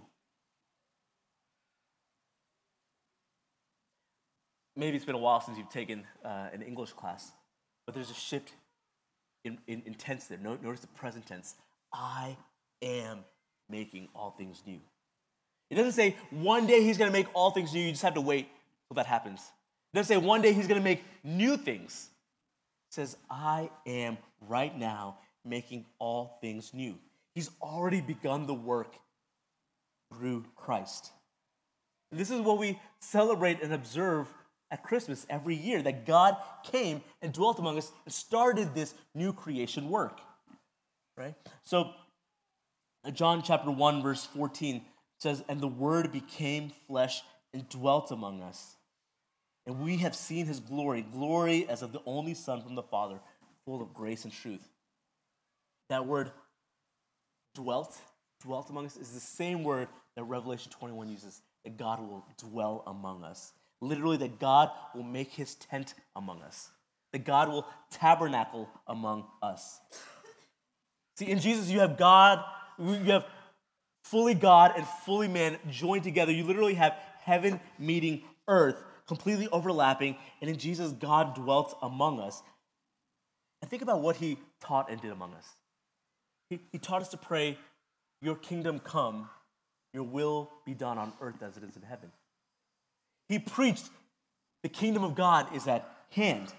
maybe 4.75 4.95
it's 4.95 5.05
been 5.05 5.15
a 5.15 5.19
while 5.19 5.41
since 5.41 5.57
you've 5.57 5.69
taken 5.69 6.03
uh, 6.23 6.49
an 6.53 6.61
English 6.61 6.93
class, 6.93 7.31
but 7.85 7.95
there's 7.95 8.09
a 8.09 8.15
shift 8.15 8.53
in, 9.43 9.57
in, 9.67 9.83
in 9.85 9.93
tense 9.93 10.27
there. 10.27 10.37
Notice 10.37 10.79
the 10.79 10.87
present 10.87 11.25
tense. 11.25 11.55
I 11.93 12.37
am 12.81 13.19
making 13.69 14.09
all 14.15 14.31
things 14.31 14.61
new. 14.65 14.79
It 15.69 15.75
doesn't 15.75 15.93
say 15.93 16.15
one 16.29 16.67
day 16.67 16.83
he's 16.83 16.97
going 16.97 17.11
to 17.11 17.17
make 17.17 17.27
all 17.33 17.51
things 17.51 17.73
new. 17.73 17.81
You 17.81 17.91
just 17.91 18.03
have 18.03 18.13
to 18.15 18.21
wait 18.21 18.47
till 18.87 18.95
that 18.95 19.05
happens. 19.05 19.39
It 19.93 19.97
doesn't 19.97 20.21
say 20.21 20.25
one 20.25 20.41
day 20.41 20.53
he's 20.53 20.67
going 20.67 20.79
to 20.79 20.83
make 20.83 21.03
new 21.23 21.57
things. 21.57 22.09
It 22.89 22.95
says, 22.95 23.17
I 23.29 23.69
am 23.85 24.17
right 24.47 24.77
now 24.77 25.17
making 25.45 25.85
all 25.99 26.37
things 26.41 26.73
new. 26.73 26.95
He's 27.33 27.49
already 27.61 28.01
begun 28.01 28.45
the 28.45 28.53
work 28.53 28.93
through 30.13 30.45
Christ. 30.55 31.11
And 32.11 32.19
this 32.19 32.29
is 32.29 32.41
what 32.41 32.59
we 32.59 32.79
celebrate 32.99 33.61
and 33.63 33.73
observe 33.73 34.27
at 34.69 34.83
Christmas 34.83 35.25
every 35.29 35.55
year 35.55 35.81
that 35.81 36.05
God 36.05 36.37
came 36.63 37.01
and 37.21 37.33
dwelt 37.33 37.59
among 37.59 37.77
us 37.77 37.91
and 38.05 38.13
started 38.13 38.73
this 38.75 38.93
new 39.15 39.33
creation 39.33 39.89
work. 39.89 40.19
Right? 41.17 41.35
So, 41.63 41.91
John 43.11 43.43
chapter 43.43 43.69
1, 43.69 44.01
verse 44.01 44.25
14 44.25 44.81
says, 45.19 45.43
And 45.49 45.59
the 45.59 45.67
Word 45.67 46.11
became 46.11 46.71
flesh 46.87 47.21
and 47.53 47.67
dwelt 47.69 48.11
among 48.11 48.41
us. 48.41 48.75
And 49.65 49.79
we 49.79 49.97
have 49.97 50.15
seen 50.15 50.45
his 50.45 50.59
glory, 50.59 51.01
glory 51.01 51.67
as 51.69 51.81
of 51.81 51.93
the 51.93 52.01
only 52.05 52.33
Son 52.33 52.61
from 52.61 52.75
the 52.75 52.83
Father, 52.83 53.19
full 53.65 53.81
of 53.81 53.93
grace 53.93 54.25
and 54.25 54.33
truth. 54.33 54.67
That 55.89 56.05
word 56.05 56.31
dwelt, 57.55 57.95
dwelt 58.41 58.69
among 58.69 58.85
us, 58.85 58.97
is 58.97 59.11
the 59.11 59.19
same 59.19 59.63
word 59.63 59.87
that 60.15 60.23
Revelation 60.23 60.71
21 60.71 61.09
uses, 61.09 61.41
that 61.63 61.77
God 61.77 61.99
will 62.01 62.25
dwell 62.37 62.83
among 62.87 63.23
us. 63.23 63.53
Literally, 63.79 64.17
that 64.17 64.39
God 64.39 64.69
will 64.95 65.03
make 65.03 65.31
his 65.31 65.55
tent 65.55 65.93
among 66.15 66.41
us, 66.41 66.69
that 67.11 67.25
God 67.25 67.49
will 67.49 67.67
tabernacle 67.89 68.69
among 68.87 69.25
us. 69.41 69.79
See, 71.17 71.27
in 71.27 71.39
Jesus, 71.39 71.69
you 71.69 71.79
have 71.79 71.97
God, 71.97 72.43
you 72.79 73.11
have 73.11 73.25
fully 74.03 74.33
God 74.33 74.73
and 74.75 74.85
fully 75.05 75.27
man 75.27 75.57
joined 75.69 76.03
together. 76.03 76.31
You 76.31 76.43
literally 76.43 76.75
have 76.75 76.95
heaven 77.21 77.59
meeting 77.79 78.23
earth, 78.47 78.83
completely 79.07 79.47
overlapping. 79.49 80.17
And 80.41 80.49
in 80.49 80.57
Jesus, 80.57 80.91
God 80.91 81.35
dwelt 81.35 81.77
among 81.81 82.19
us. 82.19 82.41
And 83.61 83.69
think 83.69 83.81
about 83.81 84.01
what 84.01 84.17
he 84.17 84.37
taught 84.61 84.91
and 84.91 85.01
did 85.01 85.11
among 85.11 85.33
us. 85.33 85.47
He, 86.49 86.59
he 86.71 86.77
taught 86.77 87.01
us 87.01 87.09
to 87.09 87.17
pray, 87.17 87.57
Your 88.21 88.35
kingdom 88.35 88.79
come, 88.79 89.29
your 89.93 90.03
will 90.03 90.51
be 90.65 90.73
done 90.73 90.97
on 90.97 91.13
earth 91.21 91.41
as 91.41 91.55
it 91.57 91.63
is 91.63 91.75
in 91.75 91.81
heaven. 91.81 92.11
He 93.29 93.39
preached 93.39 93.89
the 94.63 94.69
kingdom 94.69 95.03
of 95.03 95.15
God 95.15 95.55
is 95.55 95.67
at 95.67 95.89
hand. 96.09 96.51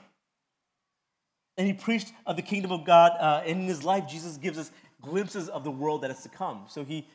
And 1.56 1.66
he 1.66 1.72
preached 1.72 2.12
of 2.26 2.36
the 2.36 2.42
kingdom 2.42 2.72
of 2.72 2.84
God. 2.84 3.12
Uh, 3.18 3.42
and 3.46 3.60
in 3.60 3.66
his 3.66 3.84
life, 3.84 4.08
Jesus 4.08 4.36
gives 4.36 4.58
us 4.58 4.70
glimpses 5.04 5.48
of 5.48 5.64
the 5.64 5.70
world 5.70 6.02
that 6.02 6.10
is 6.10 6.22
to 6.22 6.28
come. 6.28 6.64
So 6.68 6.84
he, 6.84 7.06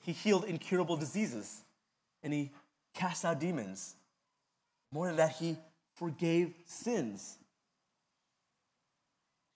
he 0.00 0.12
healed 0.12 0.44
incurable 0.44 0.96
diseases 0.96 1.62
and 2.22 2.32
he 2.32 2.50
cast 2.94 3.24
out 3.24 3.40
demons. 3.40 3.94
More 4.92 5.06
than 5.06 5.16
that, 5.16 5.36
he 5.36 5.56
forgave 5.94 6.52
sins. 6.66 7.36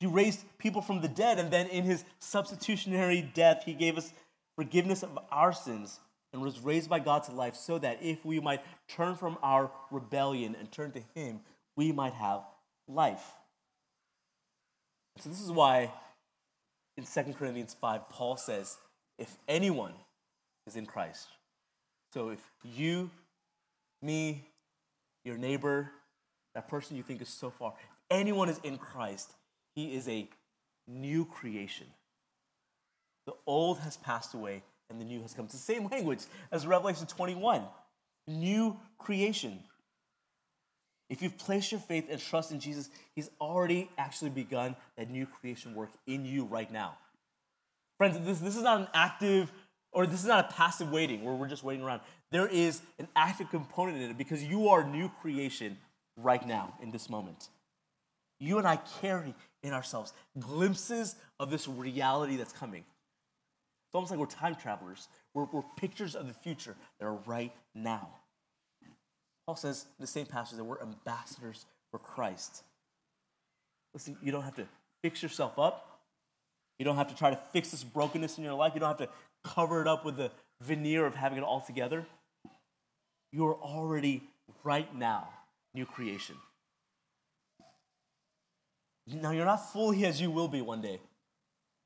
He 0.00 0.06
raised 0.06 0.44
people 0.58 0.82
from 0.82 1.00
the 1.00 1.08
dead, 1.08 1.38
and 1.38 1.50
then 1.50 1.66
in 1.68 1.84
his 1.84 2.04
substitutionary 2.18 3.22
death, 3.34 3.62
he 3.64 3.72
gave 3.72 3.96
us 3.96 4.12
forgiveness 4.56 5.02
of 5.02 5.18
our 5.30 5.52
sins 5.52 5.98
and 6.34 6.42
was 6.42 6.58
raised 6.60 6.90
by 6.90 6.98
God 6.98 7.22
to 7.24 7.32
life 7.32 7.54
so 7.54 7.78
that 7.78 7.98
if 8.02 8.24
we 8.24 8.40
might 8.40 8.60
turn 8.88 9.14
from 9.14 9.38
our 9.42 9.70
rebellion 9.92 10.56
and 10.58 10.70
turn 10.70 10.90
to 10.90 11.00
Him, 11.14 11.40
we 11.76 11.92
might 11.92 12.12
have 12.12 12.40
life. 12.88 13.24
So, 15.20 15.28
this 15.28 15.40
is 15.40 15.52
why 15.52 15.92
in 16.96 17.04
2 17.04 17.32
Corinthians 17.34 17.74
5, 17.80 18.08
Paul 18.08 18.36
says, 18.36 18.76
if 19.18 19.36
anyone 19.48 19.94
is 20.66 20.76
in 20.76 20.86
Christ, 20.86 21.28
so 22.12 22.30
if 22.30 22.40
you, 22.62 23.10
me, 24.02 24.44
your 25.24 25.36
neighbor, 25.36 25.90
that 26.54 26.68
person 26.68 26.96
you 26.96 27.02
think 27.02 27.20
is 27.20 27.28
so 27.28 27.50
far, 27.50 27.74
if 27.78 27.90
anyone 28.10 28.48
is 28.48 28.60
in 28.62 28.78
Christ, 28.78 29.32
he 29.74 29.94
is 29.94 30.08
a 30.08 30.28
new 30.86 31.24
creation. 31.24 31.86
The 33.26 33.34
old 33.46 33.78
has 33.80 33.96
passed 33.96 34.34
away 34.34 34.62
and 34.90 35.00
the 35.00 35.04
new 35.04 35.22
has 35.22 35.34
come. 35.34 35.46
It's 35.46 35.54
the 35.54 35.60
same 35.60 35.88
language 35.88 36.20
as 36.52 36.66
Revelation 36.66 37.06
21 37.06 37.62
new 38.26 38.76
creation. 38.98 39.58
If 41.14 41.22
you've 41.22 41.38
placed 41.38 41.70
your 41.70 41.80
faith 41.80 42.08
and 42.10 42.20
trust 42.20 42.50
in 42.50 42.58
Jesus, 42.58 42.90
He's 43.14 43.30
already 43.40 43.88
actually 43.96 44.30
begun 44.30 44.74
that 44.98 45.08
new 45.08 45.26
creation 45.26 45.72
work 45.76 45.90
in 46.08 46.24
you 46.24 46.44
right 46.44 46.72
now. 46.72 46.98
Friends, 47.98 48.18
this, 48.26 48.40
this 48.40 48.56
is 48.56 48.64
not 48.64 48.80
an 48.80 48.88
active 48.92 49.52
or 49.92 50.08
this 50.08 50.18
is 50.18 50.26
not 50.26 50.50
a 50.50 50.52
passive 50.52 50.90
waiting 50.90 51.22
where 51.22 51.32
we're 51.32 51.46
just 51.46 51.62
waiting 51.62 51.84
around. 51.84 52.00
There 52.32 52.48
is 52.48 52.82
an 52.98 53.06
active 53.14 53.48
component 53.48 54.02
in 54.02 54.10
it 54.10 54.18
because 54.18 54.42
you 54.42 54.70
are 54.70 54.82
new 54.82 55.08
creation 55.22 55.78
right 56.16 56.44
now 56.44 56.74
in 56.82 56.90
this 56.90 57.08
moment. 57.08 57.46
You 58.40 58.58
and 58.58 58.66
I 58.66 58.80
carry 59.00 59.36
in 59.62 59.72
ourselves 59.72 60.12
glimpses 60.40 61.14
of 61.38 61.48
this 61.48 61.68
reality 61.68 62.34
that's 62.34 62.52
coming. 62.52 62.80
It's 62.80 63.94
almost 63.94 64.10
like 64.10 64.18
we're 64.18 64.26
time 64.26 64.56
travelers. 64.56 65.06
We're, 65.32 65.44
we're 65.44 65.62
pictures 65.76 66.16
of 66.16 66.26
the 66.26 66.34
future 66.34 66.74
that 66.98 67.06
are 67.06 67.20
right 67.26 67.52
now. 67.72 68.08
Paul 69.46 69.56
says 69.56 69.86
the 70.00 70.06
same 70.06 70.26
passage 70.26 70.56
that 70.56 70.64
we're 70.64 70.80
ambassadors 70.80 71.66
for 71.90 71.98
Christ. 71.98 72.62
Listen, 73.92 74.16
you 74.22 74.32
don't 74.32 74.42
have 74.42 74.56
to 74.56 74.66
fix 75.02 75.22
yourself 75.22 75.58
up. 75.58 76.00
You 76.78 76.84
don't 76.84 76.96
have 76.96 77.08
to 77.08 77.14
try 77.14 77.30
to 77.30 77.38
fix 77.52 77.70
this 77.70 77.84
brokenness 77.84 78.38
in 78.38 78.44
your 78.44 78.54
life. 78.54 78.72
You 78.74 78.80
don't 78.80 78.88
have 78.88 79.08
to 79.08 79.08
cover 79.44 79.80
it 79.80 79.86
up 79.86 80.04
with 80.04 80.16
the 80.16 80.30
veneer 80.60 81.06
of 81.06 81.14
having 81.14 81.38
it 81.38 81.44
all 81.44 81.60
together. 81.60 82.06
You 83.32 83.46
are 83.46 83.54
already, 83.54 84.22
right 84.64 84.92
now, 84.94 85.28
new 85.74 85.86
creation. 85.86 86.36
Now, 89.06 89.32
you're 89.32 89.44
not 89.44 89.72
fully 89.72 90.04
as 90.06 90.20
you 90.20 90.30
will 90.30 90.48
be 90.48 90.62
one 90.62 90.80
day. 90.80 90.98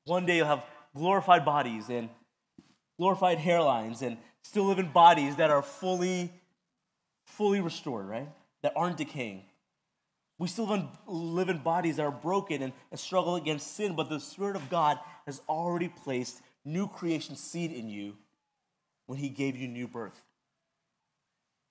One 0.05 0.25
day 0.25 0.37
you'll 0.37 0.47
have 0.47 0.65
glorified 0.95 1.45
bodies 1.45 1.89
and 1.91 2.09
glorified 2.99 3.39
hairlines 3.39 4.03
and 4.03 4.17
still 4.43 4.65
live 4.65 4.79
in 4.79 4.91
bodies 4.91 5.37
that 5.37 5.51
are 5.51 5.63
fully, 5.63 6.33
fully 7.37 7.61
restored, 7.61 8.09
right? 8.09 8.29
That 8.63 8.73
aren't 8.75 8.97
decaying. 8.97 9.43
We 10.39 10.47
still 10.47 10.89
live 11.07 11.49
in 11.49 11.59
bodies 11.59 11.97
that 11.97 12.05
are 12.05 12.13
broken 12.13 12.63
and, 12.63 12.73
and 12.91 13.01
struggle 13.01 13.35
against 13.37 13.75
sin, 13.75 13.97
but 13.97 14.09
the 14.09 14.21
Spirit 14.21 14.57
of 14.57 14.71
God 14.71 14.99
has 15.27 15.41
already 15.49 15.89
placed 15.89 16.41
new 16.65 16.87
creation 16.87 17.35
seed 17.35 17.73
in 17.73 17.89
you 17.89 18.17
when 19.07 19.19
He 19.19 19.29
gave 19.29 19.57
you 19.57 19.67
new 19.67 19.89
birth. 19.89 20.21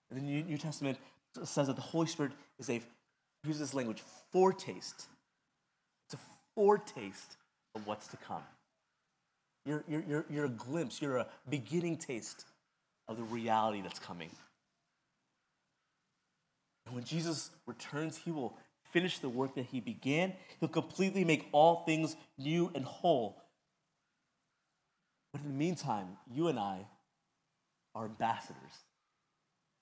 And 0.10 0.20
the 0.20 0.24
New, 0.24 0.58
Testament 0.58 0.98
says 1.44 1.68
that 1.68 1.76
the 1.76 1.82
Holy 1.82 2.08
Spirit 2.08 2.34
is 2.60 2.70
a, 2.70 2.82
uses 3.44 3.60
this 3.62 3.74
language, 3.74 4.02
foretaste. 4.32 5.08
It's 6.06 6.14
a 6.14 6.20
foretaste 6.56 7.38
of 7.76 7.88
what's 7.88 8.08
to 8.08 8.18
come. 8.18 8.44
You're, 9.66 9.84
you're, 9.88 10.04
you're, 10.08 10.26
you're 10.30 10.46
a 10.46 10.50
glimpse, 10.50 11.02
you're 11.02 11.18
a 11.18 11.28
beginning 11.50 11.98
taste 11.98 12.46
of 13.08 13.18
the 13.18 13.24
reality 13.24 13.82
that's 13.82 14.00
coming. 14.00 14.30
And 16.88 16.96
when 16.96 17.04
Jesus 17.04 17.52
returns, 17.66 18.18
he 18.18 18.32
will 18.32 18.58
finish 18.92 19.20
the 19.20 19.28
work 19.30 19.56
that 19.56 19.66
he 19.66 19.82
began. 19.82 20.34
He'll 20.60 20.70
completely 20.70 21.26
make 21.26 21.48
all 21.52 21.84
things 21.86 22.16
new 22.38 22.72
and 22.74 22.86
whole. 22.86 23.42
But 25.34 25.42
in 25.42 25.50
the 25.50 25.54
meantime, 25.54 26.08
you 26.34 26.48
and 26.48 26.58
I 26.58 26.88
are 27.94 28.06
ambassadors. 28.06 28.56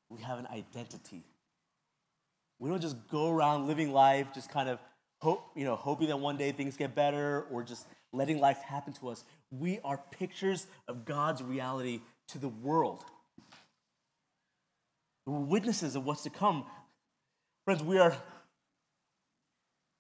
We 0.10 0.22
have 0.22 0.40
an 0.40 0.48
identity. 0.48 1.24
We 2.58 2.70
don't 2.70 2.82
just 2.82 3.08
go 3.10 3.30
around 3.30 3.68
living 3.68 3.92
life 3.92 4.28
just 4.34 4.50
kind 4.50 4.68
of 4.68 4.80
hope, 5.22 5.46
you 5.56 5.64
know, 5.64 5.76
hoping 5.76 6.08
that 6.08 6.20
one 6.20 6.38
day 6.38 6.52
things 6.52 6.76
get 6.76 6.96
better 6.96 7.46
or 7.52 7.62
just 7.64 7.86
letting 8.12 8.40
life 8.40 8.62
happen 8.64 8.94
to 8.94 9.10
us. 9.10 9.24
We 9.52 9.80
are 9.84 10.02
pictures 10.12 10.66
of 10.88 11.06
God's 11.06 11.44
reality 11.44 12.02
to 12.30 12.40
the 12.40 12.50
world. 12.50 13.06
We're 15.26 15.40
witnesses 15.40 15.96
of 15.96 16.06
what's 16.06 16.24
to 16.24 16.30
come. 16.30 16.66
Friends, 17.66 17.82
we 17.82 17.98
are 17.98 18.16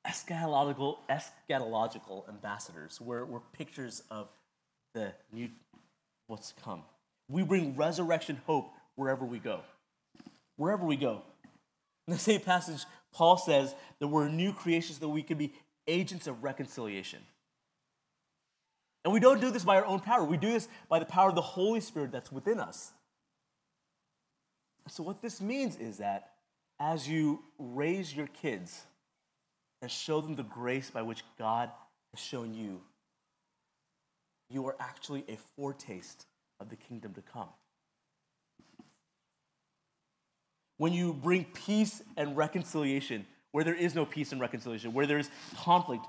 eschatological, 0.07 0.97
eschatological 1.09 2.29
ambassadors. 2.29 3.01
We're, 3.01 3.25
we're 3.25 3.39
pictures 3.39 4.03
of 4.11 4.27
the 4.93 5.13
new 5.33 5.49
what's 6.27 6.51
to 6.51 6.61
come. 6.61 6.83
We 7.27 7.41
bring 7.41 7.75
resurrection 7.75 8.39
hope 8.45 8.71
wherever 8.95 9.25
we 9.25 9.39
go. 9.39 9.61
Wherever 10.57 10.85
we 10.85 10.95
go. 10.95 11.23
In 12.07 12.13
the 12.13 12.19
same 12.19 12.41
passage, 12.41 12.85
Paul 13.11 13.35
says 13.35 13.73
that 13.99 14.09
we're 14.09 14.29
new 14.29 14.53
creations, 14.53 14.99
that 14.99 15.09
we 15.09 15.23
can 15.23 15.39
be 15.39 15.51
agents 15.87 16.27
of 16.27 16.43
reconciliation. 16.43 17.19
And 19.03 19.11
we 19.11 19.19
don't 19.19 19.41
do 19.41 19.49
this 19.49 19.63
by 19.63 19.77
our 19.77 19.85
own 19.85 20.01
power. 20.01 20.23
We 20.23 20.37
do 20.37 20.51
this 20.51 20.67
by 20.87 20.99
the 20.99 21.05
power 21.05 21.29
of 21.29 21.35
the 21.35 21.41
Holy 21.41 21.79
Spirit 21.79 22.11
that's 22.11 22.31
within 22.31 22.59
us. 22.59 22.91
So, 24.87 25.01
what 25.01 25.23
this 25.23 25.41
means 25.41 25.77
is 25.77 25.97
that 25.97 26.34
as 26.79 27.07
you 27.07 27.43
raise 27.57 28.15
your 28.15 28.27
kids 28.27 28.83
and 29.81 29.89
show 29.89 30.21
them 30.21 30.35
the 30.35 30.43
grace 30.43 30.89
by 30.89 31.01
which 31.01 31.23
God 31.37 31.69
has 32.13 32.23
shown 32.23 32.53
you, 32.53 32.81
you 34.49 34.65
are 34.67 34.75
actually 34.79 35.23
a 35.27 35.37
foretaste 35.55 36.25
of 36.59 36.69
the 36.69 36.75
kingdom 36.75 37.13
to 37.13 37.21
come. 37.21 37.49
When 40.77 40.93
you 40.93 41.13
bring 41.13 41.45
peace 41.45 42.01
and 42.17 42.35
reconciliation 42.35 43.25
where 43.51 43.63
there 43.63 43.73
is 43.73 43.95
no 43.95 44.05
peace 44.05 44.33
and 44.33 44.41
reconciliation, 44.41 44.93
where 44.93 45.07
there 45.07 45.17
is 45.17 45.29
conflict, 45.55 46.05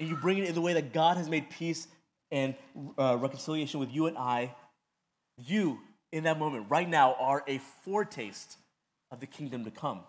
and 0.00 0.08
you 0.08 0.16
bring 0.16 0.38
it 0.38 0.48
in 0.48 0.54
the 0.54 0.60
way 0.62 0.72
that 0.72 0.94
God 0.94 1.18
has 1.18 1.28
made 1.28 1.50
peace 1.50 1.86
and 2.30 2.54
uh, 2.98 3.18
reconciliation 3.20 3.78
with 3.78 3.92
you 3.92 4.06
and 4.06 4.16
I, 4.16 4.54
you 5.36 5.78
in 6.12 6.24
that 6.24 6.38
moment, 6.38 6.66
right 6.70 6.88
now, 6.88 7.14
are 7.18 7.44
a 7.46 7.58
foretaste 7.84 8.56
of 9.16 9.20
the 9.20 9.26
kingdom 9.26 9.64
to 9.64 9.70
come. 9.70 10.00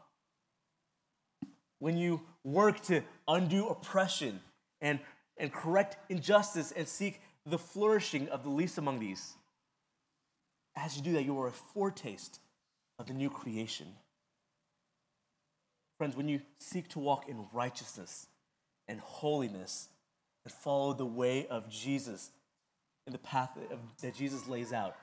When 1.79 1.97
you 1.97 2.21
work 2.43 2.81
to 2.83 3.03
undo 3.25 3.69
oppression 3.69 4.41
and, 4.81 4.99
and 5.37 5.51
correct 5.51 5.97
injustice 6.09 6.73
and 6.75 6.87
seek 6.87 7.21
the 7.45 7.57
flourishing 7.57 8.27
of 8.27 8.43
the 8.43 8.49
least 8.49 8.77
among 8.77 8.99
these, 8.99 9.33
as 10.75 10.97
you 10.97 11.03
do 11.03 11.13
that, 11.13 11.23
you 11.23 11.39
are 11.39 11.47
a 11.47 11.51
foretaste 11.51 12.39
of 12.99 13.07
the 13.07 13.13
new 13.13 13.29
creation. 13.29 13.87
Friends, 15.97 16.17
when 16.17 16.27
you 16.27 16.41
seek 16.59 16.89
to 16.89 16.99
walk 16.99 17.29
in 17.29 17.45
righteousness 17.53 18.27
and 18.89 18.99
holiness 18.99 19.87
and 20.43 20.53
follow 20.53 20.91
the 20.91 21.05
way 21.05 21.47
of 21.47 21.69
Jesus 21.69 22.29
in 23.05 23.13
the 23.13 23.19
path 23.19 23.57
of, 23.71 23.79
that 24.01 24.15
Jesus 24.15 24.49
lays 24.49 24.73
out, 24.73 24.95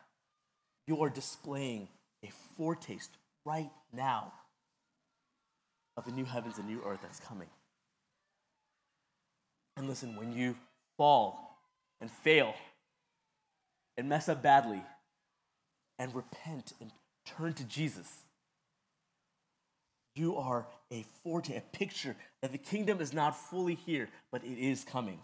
you 0.86 1.02
are 1.02 1.08
displaying 1.08 1.88
a 2.22 2.30
foretaste 2.58 3.16
right 3.44 3.70
now 3.92 4.32
of 5.96 6.04
the 6.04 6.12
new 6.12 6.24
heavens 6.24 6.58
and 6.58 6.66
new 6.66 6.82
earth 6.84 7.00
that's 7.02 7.20
coming. 7.20 7.48
And 9.76 9.88
listen, 9.88 10.16
when 10.16 10.32
you 10.32 10.56
fall 10.96 11.58
and 12.00 12.10
fail 12.10 12.54
and 13.96 14.08
mess 14.08 14.28
up 14.28 14.42
badly 14.42 14.82
and 15.98 16.14
repent 16.14 16.72
and 16.80 16.90
turn 17.26 17.52
to 17.54 17.64
Jesus, 17.64 18.08
you 20.14 20.36
are 20.36 20.66
a 20.92 21.04
forte, 21.22 21.56
a 21.56 21.60
picture 21.60 22.14
that 22.40 22.52
the 22.52 22.58
kingdom 22.58 23.00
is 23.00 23.12
not 23.12 23.36
fully 23.36 23.74
here, 23.74 24.08
but 24.30 24.44
it 24.44 24.58
is 24.58 24.84
coming. 24.84 25.18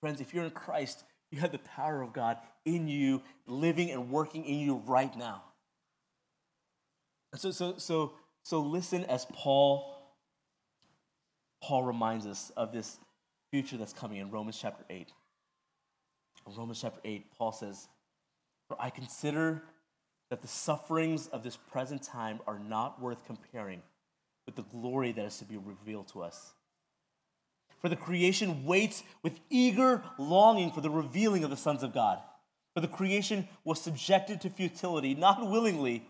Friends, 0.00 0.20
if 0.20 0.32
you're 0.34 0.44
in 0.44 0.50
Christ, 0.50 1.02
you 1.34 1.40
have 1.40 1.50
the 1.50 1.58
power 1.58 2.00
of 2.00 2.12
God 2.12 2.36
in 2.64 2.86
you, 2.86 3.20
living 3.46 3.90
and 3.90 4.08
working 4.08 4.44
in 4.44 4.60
you 4.60 4.76
right 4.86 5.14
now. 5.16 5.42
So, 7.34 7.50
so, 7.50 7.74
so, 7.76 8.12
so 8.44 8.60
listen 8.60 9.04
as 9.04 9.26
Paul, 9.32 10.14
Paul 11.60 11.82
reminds 11.82 12.24
us 12.26 12.52
of 12.56 12.72
this 12.72 12.98
future 13.50 13.76
that's 13.76 13.92
coming 13.92 14.18
in 14.18 14.30
Romans 14.30 14.56
chapter 14.60 14.84
8. 14.88 15.12
In 16.46 16.54
Romans 16.54 16.80
chapter 16.80 17.00
8, 17.04 17.26
Paul 17.36 17.50
says, 17.50 17.88
For 18.68 18.76
I 18.80 18.90
consider 18.90 19.64
that 20.30 20.40
the 20.40 20.48
sufferings 20.48 21.26
of 21.28 21.42
this 21.42 21.56
present 21.56 22.04
time 22.04 22.38
are 22.46 22.60
not 22.60 23.02
worth 23.02 23.26
comparing 23.26 23.82
with 24.46 24.54
the 24.54 24.62
glory 24.62 25.10
that 25.10 25.24
is 25.24 25.38
to 25.38 25.44
be 25.44 25.56
revealed 25.56 26.06
to 26.12 26.22
us. 26.22 26.52
For 27.84 27.90
the 27.90 27.96
creation 27.96 28.64
waits 28.64 29.02
with 29.22 29.38
eager 29.50 30.02
longing 30.16 30.72
for 30.72 30.80
the 30.80 30.88
revealing 30.88 31.44
of 31.44 31.50
the 31.50 31.56
sons 31.58 31.82
of 31.82 31.92
God. 31.92 32.18
For 32.72 32.80
the 32.80 32.88
creation 32.88 33.46
was 33.62 33.78
subjected 33.78 34.40
to 34.40 34.48
futility, 34.48 35.14
not 35.14 35.50
willingly, 35.50 36.08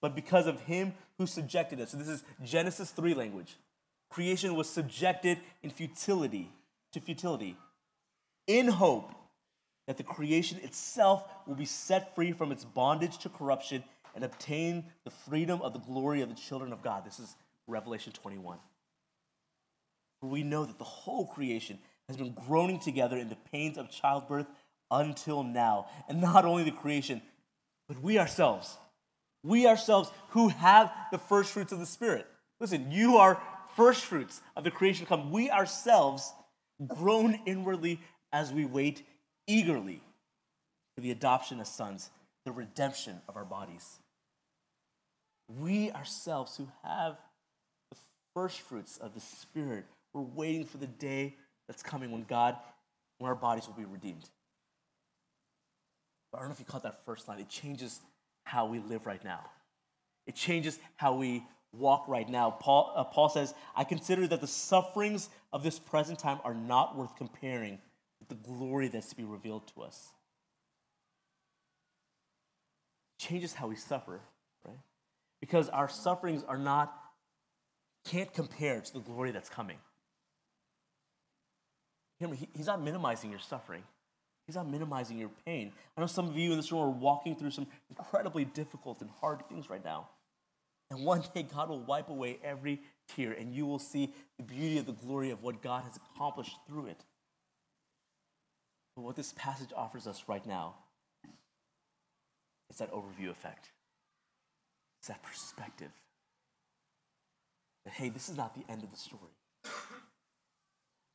but 0.00 0.14
because 0.14 0.46
of 0.46 0.60
him 0.60 0.94
who 1.18 1.26
subjected 1.26 1.80
it. 1.80 1.88
So 1.88 1.96
this 1.96 2.06
is 2.06 2.22
Genesis 2.44 2.92
3 2.92 3.14
language. 3.14 3.56
Creation 4.08 4.54
was 4.54 4.70
subjected 4.70 5.38
in 5.64 5.70
futility, 5.70 6.48
to 6.92 7.00
futility, 7.00 7.56
in 8.46 8.68
hope 8.68 9.10
that 9.88 9.96
the 9.96 10.04
creation 10.04 10.60
itself 10.62 11.24
will 11.44 11.56
be 11.56 11.64
set 11.64 12.14
free 12.14 12.30
from 12.30 12.52
its 12.52 12.64
bondage 12.64 13.18
to 13.18 13.28
corruption 13.28 13.82
and 14.14 14.22
obtain 14.22 14.84
the 15.02 15.10
freedom 15.10 15.60
of 15.60 15.72
the 15.72 15.80
glory 15.80 16.20
of 16.20 16.28
the 16.28 16.36
children 16.36 16.72
of 16.72 16.84
God. 16.84 17.04
This 17.04 17.18
is 17.18 17.34
Revelation 17.66 18.12
21. 18.12 18.58
For 20.20 20.28
we 20.28 20.42
know 20.42 20.64
that 20.64 20.78
the 20.78 20.84
whole 20.84 21.26
creation 21.26 21.78
has 22.08 22.16
been 22.16 22.32
groaning 22.32 22.78
together 22.78 23.16
in 23.16 23.28
the 23.28 23.38
pains 23.52 23.76
of 23.76 23.90
childbirth 23.90 24.46
until 24.90 25.42
now. 25.42 25.86
And 26.08 26.20
not 26.20 26.44
only 26.44 26.64
the 26.64 26.70
creation, 26.70 27.20
but 27.88 28.02
we 28.02 28.18
ourselves. 28.18 28.76
We 29.42 29.66
ourselves 29.66 30.10
who 30.30 30.48
have 30.48 30.92
the 31.12 31.18
first 31.18 31.52
fruits 31.52 31.72
of 31.72 31.78
the 31.78 31.86
Spirit. 31.86 32.26
Listen, 32.60 32.90
you 32.90 33.16
are 33.16 33.40
first 33.76 34.04
fruits 34.04 34.40
of 34.56 34.64
the 34.64 34.70
creation 34.70 35.04
to 35.04 35.08
come. 35.08 35.30
We 35.30 35.50
ourselves 35.50 36.32
groan 36.86 37.40
inwardly 37.46 38.00
as 38.32 38.52
we 38.52 38.64
wait 38.64 39.02
eagerly 39.46 40.00
for 40.94 41.02
the 41.02 41.10
adoption 41.10 41.60
as 41.60 41.68
sons, 41.68 42.10
the 42.44 42.52
redemption 42.52 43.20
of 43.28 43.36
our 43.36 43.44
bodies. 43.44 43.98
We 45.48 45.92
ourselves 45.92 46.56
who 46.56 46.68
have 46.82 47.18
the 47.90 47.98
first 48.34 48.60
fruits 48.60 48.98
of 48.98 49.14
the 49.14 49.20
Spirit 49.20 49.84
we're 50.16 50.22
waiting 50.34 50.64
for 50.64 50.78
the 50.78 50.86
day 50.86 51.36
that's 51.66 51.82
coming 51.82 52.10
when 52.10 52.24
God, 52.24 52.56
when 53.18 53.28
our 53.28 53.34
bodies 53.34 53.66
will 53.66 53.74
be 53.74 53.84
redeemed. 53.84 54.28
But 56.32 56.38
I 56.38 56.40
don't 56.40 56.48
know 56.48 56.54
if 56.54 56.58
you 56.58 56.64
caught 56.64 56.84
that 56.84 57.04
first 57.04 57.28
line. 57.28 57.38
It 57.38 57.50
changes 57.50 58.00
how 58.44 58.66
we 58.66 58.78
live 58.78 59.04
right 59.04 59.22
now. 59.22 59.40
It 60.26 60.34
changes 60.34 60.78
how 60.96 61.14
we 61.14 61.44
walk 61.72 62.08
right 62.08 62.28
now. 62.28 62.50
Paul, 62.50 62.92
uh, 62.96 63.04
Paul 63.04 63.28
says, 63.28 63.52
I 63.76 63.84
consider 63.84 64.26
that 64.26 64.40
the 64.40 64.46
sufferings 64.46 65.28
of 65.52 65.62
this 65.62 65.78
present 65.78 66.18
time 66.18 66.38
are 66.44 66.54
not 66.54 66.96
worth 66.96 67.14
comparing 67.16 67.78
with 68.18 68.28
the 68.28 68.48
glory 68.48 68.88
that's 68.88 69.10
to 69.10 69.16
be 69.16 69.24
revealed 69.24 69.66
to 69.74 69.82
us. 69.82 70.08
It 73.18 73.22
changes 73.22 73.52
how 73.52 73.66
we 73.68 73.76
suffer, 73.76 74.20
right? 74.64 74.78
Because 75.40 75.68
our 75.68 75.88
sufferings 75.88 76.42
are 76.48 76.58
not, 76.58 76.94
can't 78.06 78.32
compare 78.32 78.80
to 78.80 78.92
the 78.94 79.00
glory 79.00 79.30
that's 79.30 79.50
coming. 79.50 79.76
He's 82.54 82.66
not 82.66 82.82
minimizing 82.82 83.30
your 83.30 83.40
suffering. 83.40 83.82
He's 84.46 84.56
not 84.56 84.68
minimizing 84.68 85.18
your 85.18 85.30
pain. 85.44 85.72
I 85.96 86.00
know 86.00 86.06
some 86.06 86.28
of 86.28 86.36
you 86.36 86.52
in 86.52 86.56
this 86.56 86.70
room 86.70 86.82
are 86.82 86.90
walking 86.90 87.34
through 87.34 87.50
some 87.50 87.66
incredibly 87.90 88.44
difficult 88.44 89.00
and 89.00 89.10
hard 89.20 89.46
things 89.48 89.68
right 89.68 89.84
now. 89.84 90.08
And 90.90 91.04
one 91.04 91.22
day, 91.34 91.42
God 91.42 91.68
will 91.68 91.80
wipe 91.80 92.08
away 92.08 92.38
every 92.44 92.80
tear, 93.08 93.32
and 93.32 93.52
you 93.52 93.66
will 93.66 93.80
see 93.80 94.14
the 94.38 94.44
beauty 94.44 94.78
of 94.78 94.86
the 94.86 94.92
glory 94.92 95.30
of 95.30 95.42
what 95.42 95.60
God 95.60 95.82
has 95.82 95.98
accomplished 96.14 96.56
through 96.68 96.86
it. 96.86 97.04
But 98.94 99.02
what 99.02 99.16
this 99.16 99.34
passage 99.36 99.70
offers 99.76 100.06
us 100.06 100.24
right 100.28 100.46
now 100.46 100.76
is 102.70 102.78
that 102.78 102.92
overview 102.92 103.30
effect, 103.30 103.70
it's 105.00 105.08
that 105.08 105.22
perspective 105.22 105.90
that, 107.84 107.94
hey, 107.94 108.08
this 108.08 108.28
is 108.28 108.36
not 108.36 108.54
the 108.54 108.64
end 108.72 108.84
of 108.84 108.90
the 108.92 108.96
story. 108.96 109.22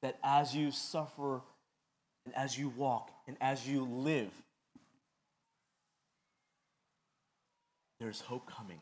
That 0.01 0.17
as 0.23 0.55
you 0.55 0.71
suffer 0.71 1.41
and 2.25 2.35
as 2.35 2.57
you 2.57 2.69
walk 2.69 3.11
and 3.27 3.37
as 3.39 3.67
you 3.67 3.83
live, 3.83 4.31
there's 7.99 8.21
hope 8.21 8.49
coming. 8.49 8.79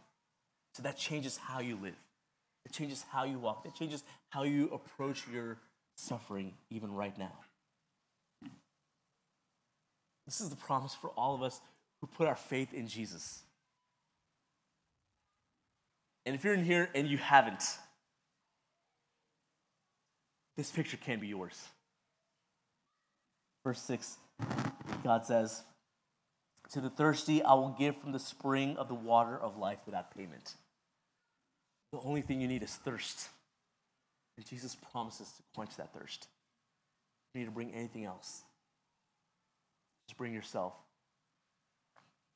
So 0.73 0.83
that 0.83 0.97
changes 0.97 1.35
how 1.35 1.59
you 1.59 1.77
live. 1.81 1.95
It 2.65 2.71
changes 2.71 3.03
how 3.11 3.25
you 3.25 3.37
walk. 3.37 3.65
It 3.65 3.75
changes 3.75 4.03
how 4.29 4.43
you 4.43 4.69
approach 4.73 5.23
your 5.31 5.57
suffering, 5.95 6.53
even 6.69 6.93
right 6.93 7.17
now. 7.17 7.33
This 10.25 10.39
is 10.39 10.49
the 10.49 10.55
promise 10.55 10.93
for 10.93 11.09
all 11.11 11.35
of 11.35 11.41
us 11.41 11.59
who 11.99 12.07
put 12.07 12.27
our 12.27 12.35
faith 12.35 12.73
in 12.73 12.87
Jesus. 12.87 13.41
And 16.25 16.35
if 16.35 16.43
you're 16.43 16.53
in 16.53 16.63
here 16.63 16.89
and 16.93 17.07
you 17.07 17.17
haven't, 17.17 17.63
this 20.59 20.71
picture 20.71 20.97
can 20.97 21.21
be 21.21 21.27
yours. 21.27 21.57
Verse 23.63 23.81
6, 23.83 24.17
God 25.05 25.25
says, 25.25 25.63
To 26.71 26.81
the 26.81 26.89
thirsty, 26.89 27.41
I 27.41 27.53
will 27.53 27.73
give 27.79 27.95
from 27.95 28.11
the 28.11 28.19
spring 28.19 28.75
of 28.75 28.89
the 28.89 28.93
water 28.93 29.39
of 29.39 29.57
life 29.57 29.79
without 29.85 30.13
payment. 30.13 30.55
The 31.93 31.99
only 32.01 32.21
thing 32.21 32.41
you 32.41 32.47
need 32.49 32.61
is 32.61 32.75
thirst. 32.75 33.29
And 34.35 34.45
Jesus 34.45 34.75
promises 34.91 35.31
to 35.31 35.43
quench 35.55 35.77
that 35.77 35.93
thirst. 35.93 36.27
You 37.33 37.39
need 37.39 37.45
to 37.45 37.51
bring 37.51 37.73
anything 37.73 38.03
else. 38.03 38.41
Just 40.09 40.17
bring 40.17 40.33
yourself. 40.33 40.73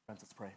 Friends, 0.08 0.22
let's 0.22 0.32
pray. 0.32 0.54